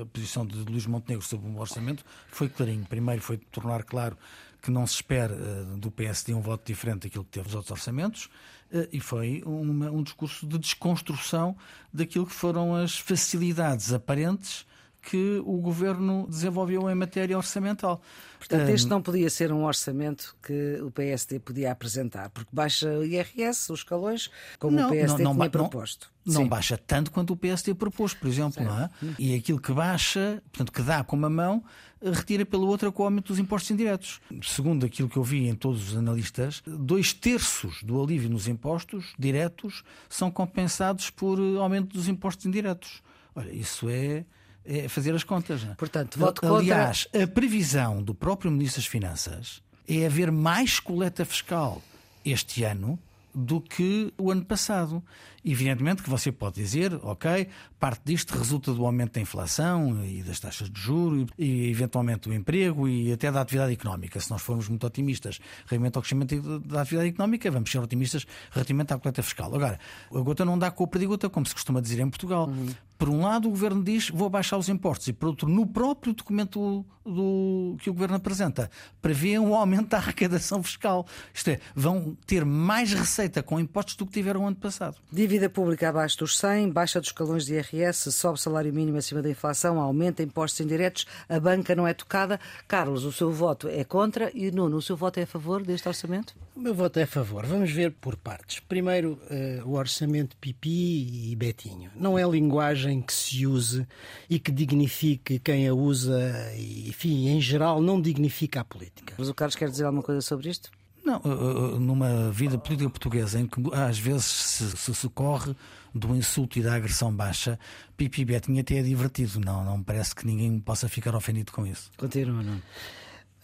[0.01, 2.85] a posição de Luís Montenegro sobre o orçamento foi clarinho.
[2.87, 4.16] Primeiro foi tornar claro
[4.61, 7.72] que não se espera uh, do PSD um voto diferente daquilo que teve os outros
[7.72, 8.27] orçamentos
[8.72, 11.57] uh, e foi uma, um discurso de desconstrução
[11.92, 14.64] daquilo que foram as facilidades aparentes
[15.03, 18.01] que o governo desenvolveu em matéria orçamental.
[18.38, 23.05] Portanto, este não podia ser um orçamento que o PSD podia apresentar, porque baixa o
[23.05, 26.11] IRS, os escalões, como não, o PSD não, não, tinha proposto.
[26.25, 28.88] Não, baixa tanto quanto o PSD propôs, por exemplo, é?
[29.19, 31.65] E aquilo que baixa, portanto, que dá com uma mão,
[32.01, 34.21] retira pela outra com o aumento dos impostos indiretos.
[34.43, 39.15] Segundo aquilo que eu vi em todos os analistas, dois terços do alívio nos impostos
[39.19, 43.03] diretos são compensados por aumento dos impostos indiretos.
[43.35, 44.25] Olha, isso é
[44.64, 45.64] é fazer as contas.
[45.64, 45.75] É?
[45.75, 47.25] Portanto, voto Aliás, contra...
[47.25, 51.83] a previsão do próprio Ministro das Finanças é haver mais coleta fiscal
[52.25, 52.98] este ano
[53.35, 55.03] do que o ano passado.
[55.44, 57.48] Evidentemente que você pode dizer, ok,
[57.81, 62.35] parte disto resulta do aumento da inflação e das taxas de juros e eventualmente do
[62.35, 64.20] emprego e até da atividade económica.
[64.20, 68.92] Se nós formos muito otimistas relativamente ao crescimento da atividade económica, vamos ser otimistas relativamente
[68.92, 69.53] à coleta fiscal.
[69.53, 69.81] Agora,
[70.14, 72.46] a gota não dá com a perdigota, como se costuma dizer em Portugal.
[72.48, 72.68] Uhum.
[73.03, 76.12] Por um lado, o governo diz vou baixar os impostos, e por outro, no próprio
[76.12, 81.05] documento do, que o governo apresenta, prevê um aumento da arrecadação fiscal.
[81.35, 84.99] Isto é, vão ter mais receita com impostos do que tiveram ano passado.
[85.11, 89.31] Dívida pública abaixo dos 100, baixa dos escalões de IRS, sobe salário mínimo acima da
[89.31, 92.38] inflação, aumenta impostos indiretos, a banca não é tocada.
[92.69, 95.88] Carlos, o seu voto é contra e Nuno, o seu voto é a favor deste
[95.88, 96.35] orçamento?
[96.55, 97.47] O meu voto é a favor.
[97.47, 98.61] Vamos ver por partes.
[98.61, 101.91] Primeiro, uh, o orçamento pipi e betinho.
[101.97, 103.87] Não é linguagem que se use
[104.28, 109.14] e que dignifique quem a usa e, enfim, em geral, não dignifica a política.
[109.16, 110.70] Mas o Carlos quer dizer alguma coisa sobre isto?
[111.05, 115.55] Não, eh, eh, numa vida política portuguesa em que às vezes se, se socorre
[115.94, 117.59] do insulto e da agressão baixa,
[117.96, 119.40] Pipi Betinho até é divertido.
[119.40, 121.90] Não, não parece que ninguém possa ficar ofendido com isso.
[121.96, 122.61] Continua, não?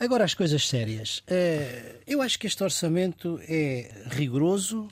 [0.01, 1.23] Agora as coisas sérias.
[1.27, 4.87] Eh, eu acho que este orçamento é rigoroso,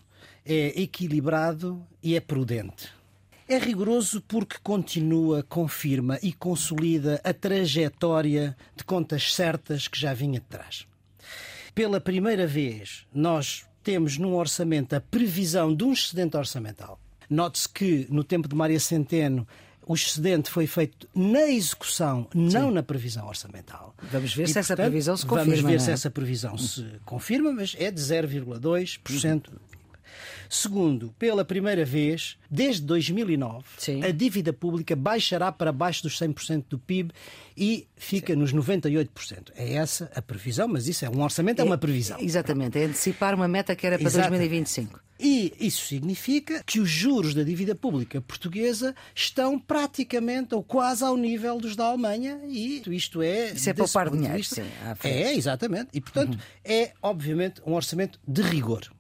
[0.45, 2.89] é equilibrado e é prudente.
[3.49, 10.41] É rigoroso porque continua, confirma e consolida a trajetória de contas certas que já vinha
[10.41, 10.87] de trás.
[11.73, 16.99] Pela primeira vez, nós temos num orçamento a previsão de um excedente orçamental.
[17.31, 19.47] Note-se que no tempo de Maria Centeno
[19.87, 22.75] o excedente foi feito na execução, não Sim.
[22.75, 23.95] na previsão orçamental.
[24.11, 25.55] Vamos ver e, se portanto, essa previsão se confirma.
[25.55, 25.93] Vamos ver se é?
[25.93, 29.51] essa previsão se confirma, mas é de 0,2%
[30.49, 34.05] Segundo, pela primeira vez, desde 2009, Sim.
[34.05, 37.13] a dívida pública baixará para baixo dos 100% do PIB
[37.57, 38.39] e fica Sim.
[38.39, 39.53] nos 98%.
[39.55, 42.19] É essa a previsão, mas isso é um orçamento, é, é uma previsão.
[42.21, 44.29] Exatamente, é antecipar uma meta que era para Exato.
[44.29, 45.07] 2025.
[45.19, 51.17] E isso significa que os juros da dívida pública portuguesa estão praticamente ou quase ao
[51.17, 53.53] nível dos da Alemanha e isto é.
[53.53, 54.69] Isso é poupar dinheiro, vista, sim.
[55.05, 55.89] É, exatamente.
[55.95, 56.41] E, portanto, uhum.
[56.65, 58.91] é obviamente um orçamento de rigor.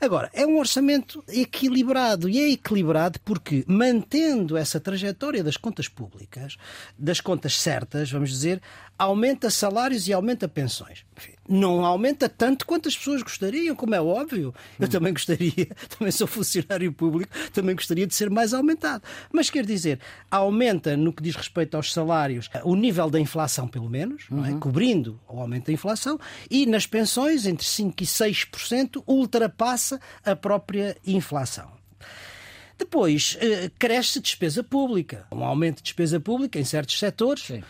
[0.00, 6.56] Agora, é um orçamento equilibrado e é equilibrado porque, mantendo essa trajetória das contas públicas,
[6.98, 8.60] das contas certas, vamos dizer,
[8.98, 11.04] aumenta salários e aumenta pensões.
[11.48, 14.54] Não aumenta tanto quanto as pessoas gostariam, como é óbvio.
[14.78, 19.02] Eu também gostaria, também sou funcionário público, também gostaria de ser mais aumentado.
[19.32, 23.88] Mas quer dizer, aumenta no que diz respeito aos salários o nível da inflação, pelo
[23.88, 24.34] menos, é?
[24.34, 24.60] uhum.
[24.60, 26.18] cobrindo o aumento da inflação,
[26.50, 31.72] e nas pensões, entre 5% e 6%, ultrapassa a própria inflação.
[32.76, 35.26] Depois, eh, cresce despesa pública.
[35.30, 37.44] Um aumento de despesa pública em certos setores.
[37.44, 37.62] Sim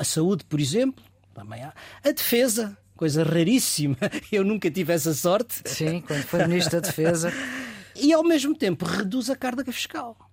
[0.00, 1.74] a saúde, por exemplo, também há.
[2.02, 3.96] A defesa, coisa raríssima.
[4.30, 5.62] Eu nunca tive essa sorte.
[5.64, 7.32] Sim, quando foi Ministro da Defesa.
[7.96, 10.29] e ao mesmo tempo reduz a carga fiscal.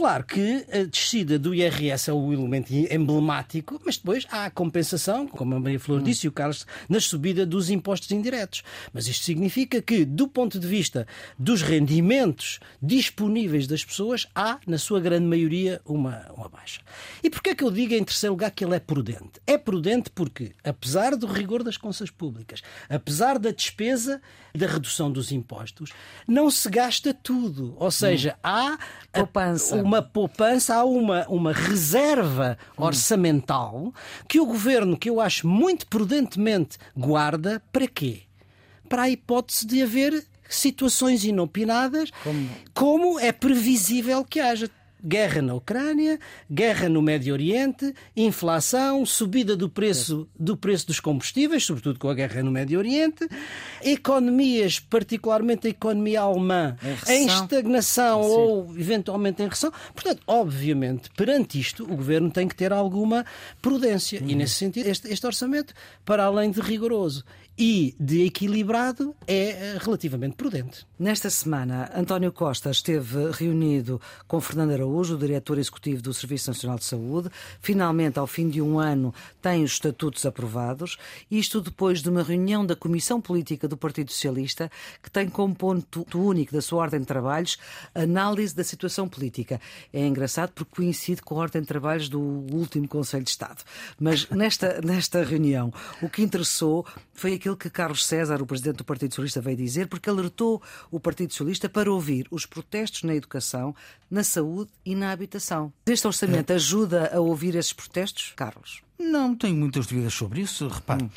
[0.00, 5.28] Claro que a descida do IRS é o elemento emblemático, mas depois há a compensação,
[5.28, 8.62] como a Maria Flor disse e o Carlos, na subida dos impostos indiretos.
[8.94, 11.06] Mas isto significa que, do ponto de vista
[11.38, 16.80] dos rendimentos disponíveis das pessoas, há, na sua grande maioria, uma, uma baixa.
[17.22, 19.32] E porquê é que eu digo, em terceiro lugar, que ele é prudente?
[19.46, 24.22] É prudente porque, apesar do rigor das contas públicas, apesar da despesa
[24.54, 25.92] e da redução dos impostos,
[26.26, 27.76] não se gasta tudo.
[27.78, 28.78] Ou seja, há
[29.12, 29.89] poupança.
[29.90, 33.92] Uma poupança, há uma, uma reserva orçamental
[34.28, 38.20] que o governo, que eu acho muito prudentemente, guarda para quê?
[38.88, 44.70] Para a hipótese de haver situações inopinadas, como, como é previsível que haja
[45.04, 46.18] guerra na Ucrânia,
[46.50, 52.14] guerra no Médio Oriente, inflação, subida do preço, do preço dos combustíveis, sobretudo com a
[52.14, 53.28] guerra no Médio Oriente,
[53.82, 56.76] economias, particularmente a economia alemã,
[57.08, 58.28] em, em estagnação Sim.
[58.28, 59.72] ou eventualmente em recessão.
[59.94, 63.24] Portanto, obviamente, perante isto, o governo tem que ter alguma
[63.60, 64.20] prudência.
[64.20, 64.28] Uhum.
[64.28, 67.24] E, nesse sentido, este, este orçamento, para além de rigoroso
[67.60, 70.86] e de equilibrado é eh, relativamente prudente.
[70.98, 76.78] Nesta semana, António Costa esteve reunido com Fernando Araújo, o diretor executivo do Serviço Nacional
[76.78, 77.28] de Saúde.
[77.60, 80.96] Finalmente, ao fim de um ano, tem os estatutos aprovados.
[81.30, 84.70] Isto depois de uma reunião da Comissão Política do Partido Socialista,
[85.02, 87.58] que tem como ponto único da sua ordem de trabalhos
[87.94, 89.60] análise da situação política.
[89.92, 93.62] É engraçado porque coincide com a ordem de trabalhos do último Conselho de Estado.
[93.98, 95.70] Mas nesta, nesta reunião,
[96.00, 99.86] o que interessou foi aquilo que Carlos César, o presidente do Partido Socialista, veio dizer,
[99.86, 103.74] porque alertou o Partido Socialista para ouvir os protestos na educação,
[104.10, 105.72] na saúde e na habitação.
[105.86, 108.82] Este orçamento ajuda a ouvir esses protestos, Carlos?
[108.98, 110.68] Não tenho muitas dúvidas sobre isso.
[110.68, 111.10] Repare, hum.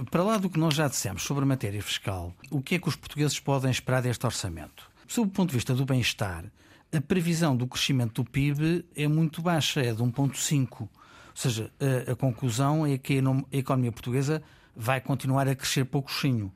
[0.00, 2.78] uh, para lá do que nós já dissemos sobre a matéria fiscal, o que é
[2.78, 4.90] que os portugueses podem esperar deste orçamento?
[5.06, 6.44] Sob o ponto de vista do bem-estar,
[6.92, 10.80] a previsão do crescimento do PIB é muito baixa, é de 1,5.
[10.80, 10.88] Ou
[11.34, 14.42] seja, a, a conclusão é que a economia portuguesa
[14.74, 16.52] vai continuar a crescer pouquinho.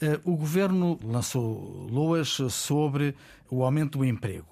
[0.00, 3.14] Eh, o governo lançou loas sobre
[3.50, 4.46] o aumento do emprego.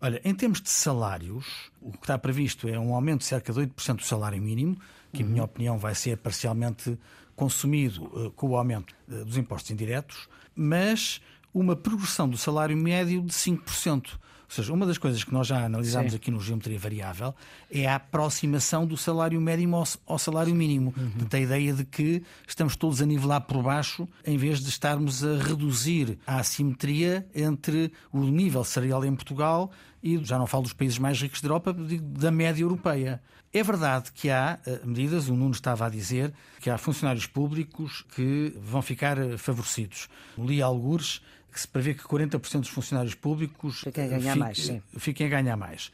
[0.00, 3.60] Olha, em termos de salários, o que está previsto é um aumento de cerca de
[3.60, 4.76] 8% do salário mínimo,
[5.12, 5.28] que, uhum.
[5.28, 5.48] em minha uhum.
[5.48, 6.98] opinião, vai ser parcialmente
[7.34, 11.22] consumido uh, com o aumento uh, dos impostos indiretos, mas
[11.54, 14.18] uma progressão do salário médio de 5%.
[14.54, 16.16] Ou seja, uma das coisas que nós já analisámos Sim.
[16.16, 17.34] aqui no Geometria Variável
[17.68, 20.94] é a aproximação do salário médio ao, ao salário mínimo.
[20.96, 21.10] Uhum.
[21.10, 25.24] Portanto, a ideia de que estamos todos a nivelar por baixo em vez de estarmos
[25.24, 30.72] a reduzir a assimetria entre o nível salarial em Portugal e, já não falo dos
[30.72, 33.20] países mais ricos da Europa, da média europeia.
[33.52, 38.04] É verdade que há eh, medidas, o Nuno estava a dizer, que há funcionários públicos
[38.14, 40.08] que vão ficar eh, favorecidos.
[40.36, 41.22] Li algures
[41.54, 44.58] que se prevê que 40% dos funcionários públicos fiquem a ganhar fique, mais.
[44.58, 44.82] Sim.
[44.98, 45.92] Fiquem a ganhar mais.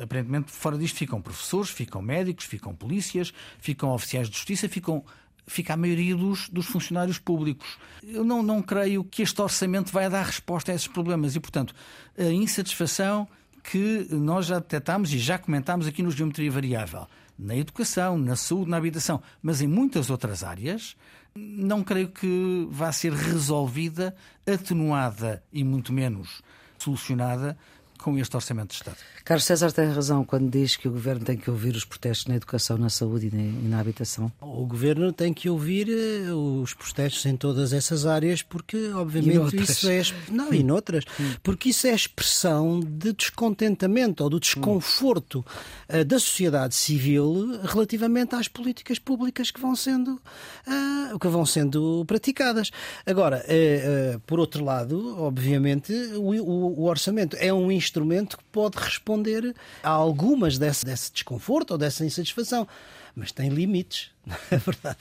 [0.00, 5.04] Aparentemente, fora disto, ficam professores, ficam médicos, ficam polícias, ficam oficiais de justiça, ficam
[5.46, 7.76] fica a maioria dos, dos funcionários públicos.
[8.02, 11.74] Eu não, não creio que este orçamento vai dar resposta a esses problemas e, portanto,
[12.16, 13.28] a insatisfação
[13.62, 17.06] que nós já detectámos e já comentámos aqui no Geometria Variável,
[17.42, 20.96] na educação, na saúde, na habitação, mas em muitas outras áreas,
[21.34, 24.14] não creio que vá ser resolvida,
[24.46, 26.42] atenuada e muito menos
[26.78, 27.56] solucionada
[28.02, 28.96] com este Orçamento de Estado.
[29.24, 32.34] Carlos César tem razão quando diz que o Governo tem que ouvir os protestos na
[32.34, 34.30] educação, na saúde e na habitação.
[34.40, 39.88] O Governo tem que ouvir eh, os protestos em todas essas áreas, porque, obviamente, isso
[39.88, 40.02] é.
[40.28, 41.04] Não, e noutras.
[41.42, 45.44] Porque isso é expressão de descontentamento ou do desconforto
[45.88, 46.04] hum.
[46.04, 50.20] da sociedade civil relativamente às políticas públicas que vão sendo,
[50.66, 52.70] uh, que vão sendo praticadas.
[53.06, 58.38] Agora, uh, uh, por outro lado, obviamente, o, o, o orçamento é um instrumento instrumento
[58.38, 62.66] que pode responder a algumas desse, desse desconforto ou dessa insatisfação,
[63.14, 64.98] mas tem limites, não é verdade?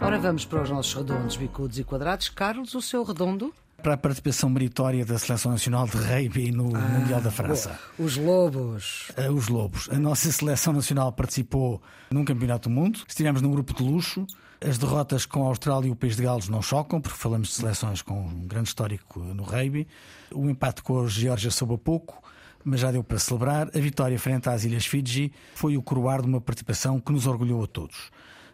[0.00, 2.28] Ora, vamos para os nossos redondos, bicudos e quadrados.
[2.30, 3.52] Carlos, o seu redondo?
[3.84, 7.78] Para a participação meritória da Seleção Nacional de Rugby no ah, Mundial da França.
[7.98, 9.10] Os Lobos.
[9.10, 9.90] Uh, os Lobos.
[9.90, 13.00] A nossa Seleção Nacional participou num Campeonato do Mundo.
[13.06, 14.26] Estivemos num grupo de luxo.
[14.58, 17.54] As derrotas com a Austrália e o País de Gales não chocam, porque falamos de
[17.56, 19.86] seleções com um grande histórico no rugby.
[20.32, 22.22] O empate com a Geórgia soube a pouco,
[22.64, 23.68] mas já deu para celebrar.
[23.68, 27.62] A vitória frente às Ilhas Fiji foi o coroar de uma participação que nos orgulhou
[27.62, 28.10] a todos.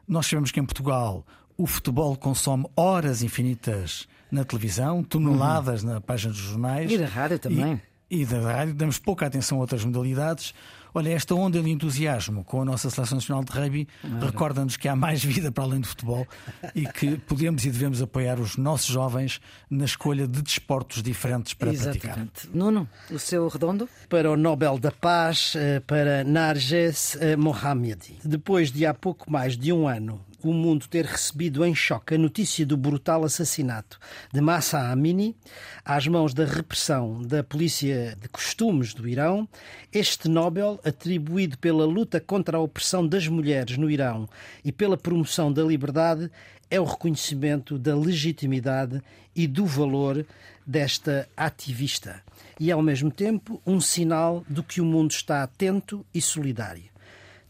[0.08, 1.24] Nós sabemos que em Portugal
[1.60, 5.90] o futebol consome horas infinitas na televisão, toneladas uhum.
[5.90, 6.90] na página dos jornais.
[6.90, 7.82] E da rádio também.
[8.08, 10.54] E, e da rádio, damos pouca atenção a outras modalidades.
[10.94, 13.86] Olha, esta onda de entusiasmo com a nossa Seleção Nacional de Rugby
[14.20, 16.26] recorda-nos que há mais vida para além do futebol
[16.74, 19.38] e que podemos e devemos apoiar os nossos jovens
[19.68, 22.00] na escolha de desportos diferentes para Exatamente.
[22.00, 22.54] praticar.
[22.54, 23.86] Nuno, o seu redondo?
[24.08, 28.18] Para o Nobel da Paz, eh, para Narges eh, Mohammedi.
[28.24, 32.18] Depois de há pouco mais de um ano o mundo ter recebido em choque a
[32.18, 33.98] notícia do brutal assassinato
[34.32, 35.36] de Massa Amini
[35.84, 39.48] às mãos da repressão da polícia de costumes do Irão,
[39.92, 44.28] este Nobel, atribuído pela luta contra a opressão das mulheres no Irão
[44.64, 46.30] e pela promoção da liberdade,
[46.70, 49.02] é o reconhecimento da legitimidade
[49.34, 50.24] e do valor
[50.66, 52.22] desta ativista.
[52.58, 56.84] E, ao mesmo tempo, um sinal do que o mundo está atento e solidário.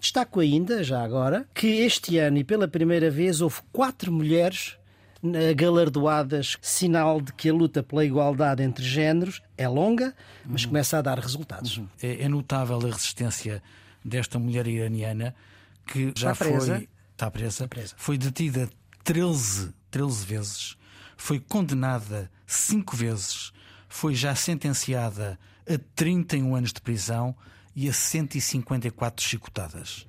[0.00, 4.78] Destaco ainda, já agora, que este ano e pela primeira vez houve quatro mulheres
[5.54, 10.14] galardoadas, sinal de que a luta pela igualdade entre géneros é longa,
[10.46, 10.68] mas uhum.
[10.68, 11.76] começa a dar resultados.
[11.76, 11.86] Uhum.
[12.02, 13.62] É, é, notável a resistência
[14.02, 15.34] desta mulher iraniana
[15.86, 16.76] que já está presa.
[16.76, 18.70] foi está presa, está presa, foi detida
[19.04, 20.76] 13, 13 vezes,
[21.16, 23.52] foi condenada cinco vezes,
[23.88, 25.38] foi já sentenciada
[25.68, 27.36] a 31 anos de prisão
[27.74, 30.06] e a 154 chicotadas.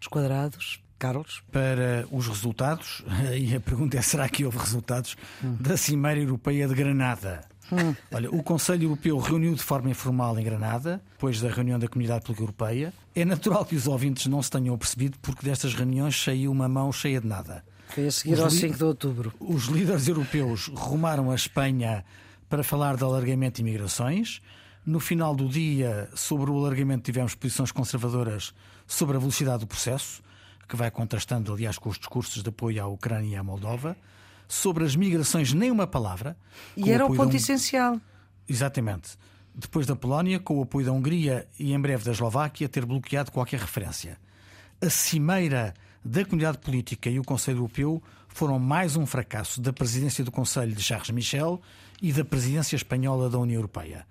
[0.00, 1.42] Os quadrados, Carlos?
[1.50, 3.02] Para os resultados,
[3.36, 5.56] e a pergunta é: será que houve resultados hum.
[5.60, 7.46] da Cimeira Europeia de Granada?
[7.72, 7.94] Hum.
[8.12, 12.24] Olha, o Conselho Europeu reuniu de forma informal em Granada, depois da reunião da Comunidade
[12.24, 12.92] Política Europeia.
[13.14, 16.92] É natural que os ouvintes não se tenham percebido, porque destas reuniões saiu uma mão
[16.92, 17.64] cheia de nada.
[17.88, 19.32] Foi a seguir os ao 5 de outubro.
[19.40, 22.04] Os líderes europeus rumaram a Espanha
[22.48, 24.40] para falar de alargamento e migrações.
[24.86, 28.52] No final do dia, sobre o alargamento, tivemos posições conservadoras
[28.86, 30.22] sobre a velocidade do processo,
[30.68, 33.96] que vai contrastando, aliás, com os discursos de apoio à Ucrânia e à Moldova.
[34.46, 36.36] Sobre as migrações, nem uma palavra.
[36.76, 37.36] E era o ponto um...
[37.36, 37.98] essencial.
[38.46, 39.16] Exatamente.
[39.54, 43.32] Depois da Polónia, com o apoio da Hungria e em breve da Eslováquia, ter bloqueado
[43.32, 44.18] qualquer referência.
[44.82, 45.72] A cimeira
[46.04, 50.74] da comunidade política e o Conselho Europeu foram mais um fracasso da presidência do Conselho
[50.74, 51.62] de Charles Michel
[52.02, 54.06] e da presidência espanhola da União Europeia.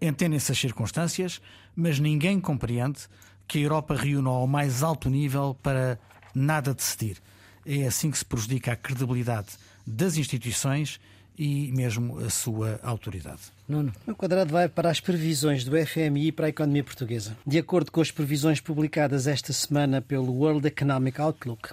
[0.00, 1.40] Entendem-se as circunstâncias,
[1.76, 3.00] mas ninguém compreende
[3.46, 5.98] que a Europa reúna ao mais alto nível para
[6.34, 7.18] nada decidir.
[7.66, 9.48] É assim que se prejudica a credibilidade
[9.86, 11.00] das instituições
[11.40, 13.40] e mesmo a sua autoridade.
[13.66, 13.92] Nuno.
[14.06, 17.36] O quadrado vai para as previsões do FMI para a economia portuguesa.
[17.46, 21.70] De acordo com as previsões publicadas esta semana pelo World Economic Outlook,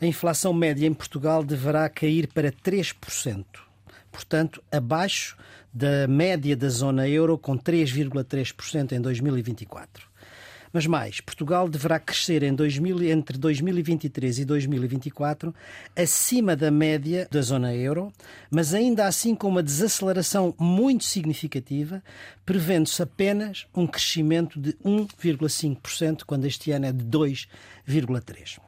[0.00, 3.44] a inflação média em Portugal deverá cair para 3%,
[4.10, 5.36] portanto, abaixo
[5.74, 10.14] da média da zona euro, com 3,3% em 2024.
[10.72, 15.54] Mas mais, Portugal deverá crescer em 2000, entre 2023 e 2024
[15.96, 18.12] acima da média da zona euro,
[18.50, 22.02] mas ainda assim com uma desaceleração muito significativa,
[22.44, 28.58] prevendo-se apenas um crescimento de 1,5%, quando este ano é de 2,3%.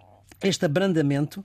[0.44, 1.44] Este abrandamento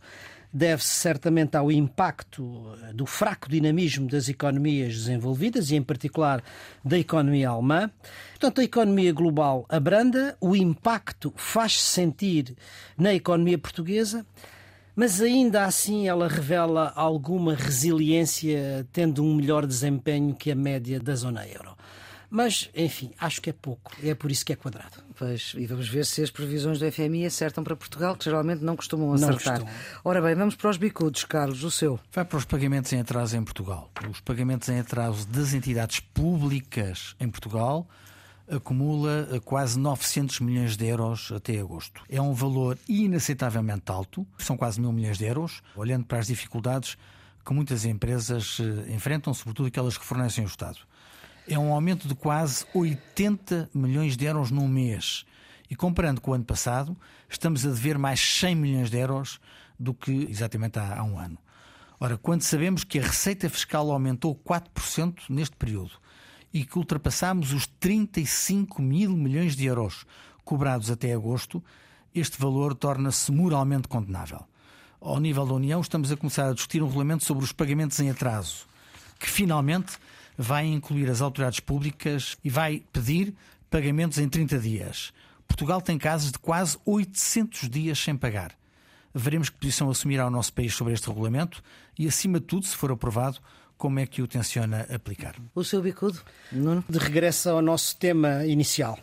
[0.53, 6.43] deve-se certamente ao impacto eh, do fraco dinamismo das economias desenvolvidas e, em particular,
[6.83, 7.89] da economia alemã.
[8.31, 12.55] Portanto, a economia global abranda, o impacto faz-se sentir
[12.97, 14.25] na economia portuguesa,
[14.95, 21.15] mas ainda assim ela revela alguma resiliência, tendo um melhor desempenho que a média da
[21.15, 21.75] zona euro.
[22.33, 23.91] Mas, enfim, acho que é pouco.
[24.01, 25.03] É por isso que é quadrado.
[25.17, 28.77] Pois, e vamos ver se as previsões do FMI acertam para Portugal, que geralmente não
[28.77, 29.59] costumam acertar.
[29.59, 29.67] Não
[30.01, 31.99] Ora bem, vamos para os bicudos, Carlos, o seu.
[32.09, 33.91] Vai para os pagamentos em atraso em Portugal.
[34.09, 37.85] Os pagamentos em atraso das entidades públicas em Portugal
[38.49, 42.01] acumula quase 900 milhões de euros até agosto.
[42.09, 46.97] É um valor inacceitavelmente alto, são quase mil milhões de euros, olhando para as dificuldades
[47.45, 50.79] que muitas empresas eh, enfrentam, sobretudo aquelas que fornecem o Estado
[51.47, 55.25] é um aumento de quase 80 milhões de euros num mês.
[55.69, 56.97] E comparando com o ano passado,
[57.29, 59.39] estamos a dever mais 100 milhões de euros
[59.79, 61.37] do que exatamente há, há um ano.
[61.99, 65.91] Ora, quando sabemos que a receita fiscal aumentou 4% neste período
[66.53, 70.05] e que ultrapassamos os 35 mil milhões de euros
[70.43, 71.63] cobrados até agosto,
[72.13, 74.45] este valor torna-se moralmente condenável.
[74.99, 78.09] ao nível da União, estamos a começar a discutir um regulamento sobre os pagamentos em
[78.09, 78.67] atraso,
[79.19, 79.97] que finalmente
[80.41, 83.35] vai incluir as autoridades públicas e vai pedir
[83.69, 85.13] pagamentos em 30 dias.
[85.47, 88.51] Portugal tem casos de quase 800 dias sem pagar.
[89.13, 91.61] Veremos que posição assumirá o nosso país sobre este regulamento
[91.97, 93.37] e, acima de tudo, se for aprovado,
[93.77, 95.35] como é que o tenciona aplicar.
[95.53, 96.19] O seu bicudo,
[96.51, 96.83] Nuno?
[96.89, 98.97] De regresso ao nosso tema inicial.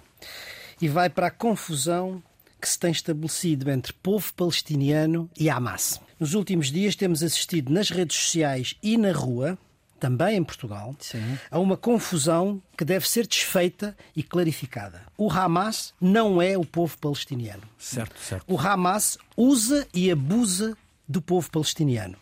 [0.80, 2.20] E vai para a confusão
[2.60, 6.00] que se tem estabelecido entre povo palestiniano e Hamas.
[6.18, 9.56] Nos últimos dias temos assistido nas redes sociais e na rua
[9.98, 11.38] também em Portugal, Sim.
[11.50, 15.02] a uma confusão que deve ser desfeita e clarificada.
[15.16, 17.62] O Hamas não é o povo palestiniano.
[17.78, 18.44] Certo, certo.
[18.52, 20.76] O Hamas usa e abusa
[21.08, 22.16] do povo palestiniano.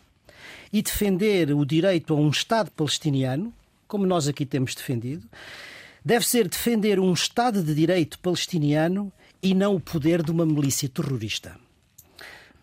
[0.71, 3.53] E defender o direito a um Estado palestiniano,
[3.87, 5.27] como nós aqui temos defendido,
[6.03, 9.11] deve ser defender um Estado de direito palestiniano
[9.41, 11.55] e não o poder de uma milícia terrorista.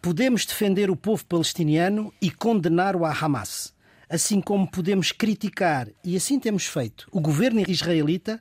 [0.02, 3.73] Podemos defender o povo palestiniano e condenar o Hamas
[4.14, 8.40] assim como podemos criticar, e assim temos feito, o governo israelita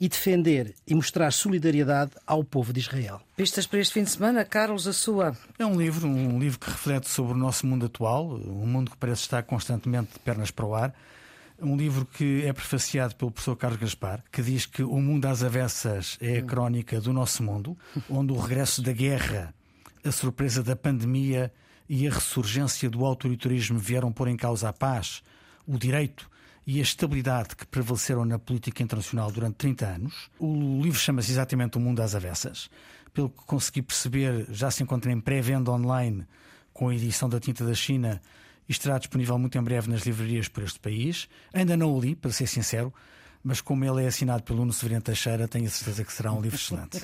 [0.00, 3.20] e defender e mostrar solidariedade ao povo de Israel.
[3.36, 5.36] Pistas para este fim de semana, Carlos, a sua?
[5.58, 8.96] É um livro, um livro que reflete sobre o nosso mundo atual, um mundo que
[8.96, 10.94] parece estar constantemente de pernas para o ar.
[11.60, 15.42] Um livro que é prefaciado pelo professor Carlos Gaspar, que diz que o mundo às
[15.42, 17.76] avessas é a crónica do nosso mundo,
[18.08, 19.52] onde o regresso da guerra,
[20.02, 21.52] a surpresa da pandemia
[21.92, 25.24] e a ressurgência do autoritarismo vieram pôr em causa a paz,
[25.66, 26.30] o direito
[26.64, 30.30] e a estabilidade que prevaleceram na política internacional durante 30 anos.
[30.38, 32.70] O livro chama-se exatamente O Mundo às Avessas.
[33.12, 36.24] Pelo que consegui perceber, já se encontra em pré-venda online
[36.72, 38.22] com a edição da Tinta da China
[38.68, 41.28] e estará disponível muito em breve nas livrarias por este país.
[41.52, 42.94] Ainda não o li, para ser sincero,
[43.42, 46.40] mas como ele é assinado pelo Nuno Severino Teixeira, tenho a certeza que será um
[46.40, 47.00] livro excelente.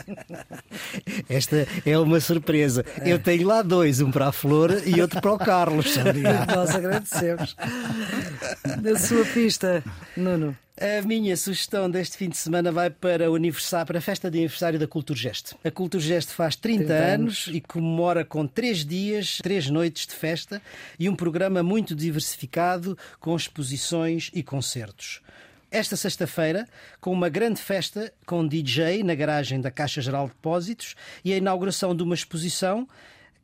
[1.28, 2.84] Esta é uma surpresa.
[3.00, 3.12] É.
[3.12, 5.94] Eu tenho lá dois, um para a Flor e outro para o Carlos.
[6.54, 7.56] Nós agradecemos.
[8.82, 9.82] Na sua pista,
[10.16, 10.56] Nuno.
[10.78, 14.36] A minha sugestão deste fim de semana vai para o aniversário, para a festa de
[14.36, 15.54] aniversário da Culturgest.
[15.64, 17.46] A Culturgest faz 30, 30 anos.
[17.46, 20.60] anos e comemora com três dias, três noites de festa
[20.98, 25.22] e um programa muito diversificado com exposições e concertos
[25.76, 26.66] esta sexta-feira
[27.02, 31.36] com uma grande festa com DJ na garagem da Caixa Geral de Depósitos e a
[31.36, 32.88] inauguração de uma exposição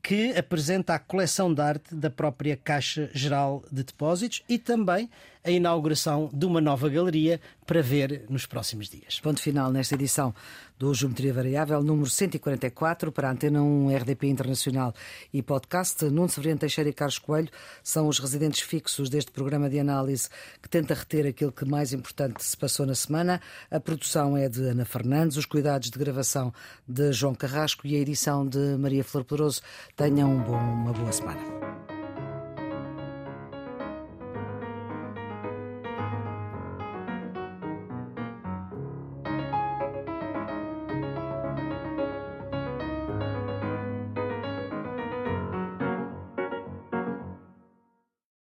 [0.02, 5.10] que apresenta a coleção de arte da própria Caixa Geral de Depósitos e também
[5.44, 9.18] a inauguração de uma nova galeria para ver nos próximos dias.
[9.20, 10.34] Ponto final nesta edição
[10.78, 14.94] do Geometria Variável, número 144, para a Antena 1 RDP Internacional
[15.32, 16.04] e podcast.
[16.04, 17.50] Nuno Severino Teixeira e Carlos Coelho
[17.82, 20.28] são os residentes fixos deste programa de análise
[20.60, 23.40] que tenta reter aquilo que mais importante se passou na semana.
[23.70, 26.52] A produção é de Ana Fernandes, os cuidados de gravação
[26.86, 29.62] de João Carrasco e a edição de Maria Flor Poderoso.
[29.96, 31.91] Tenham um bom, uma boa semana.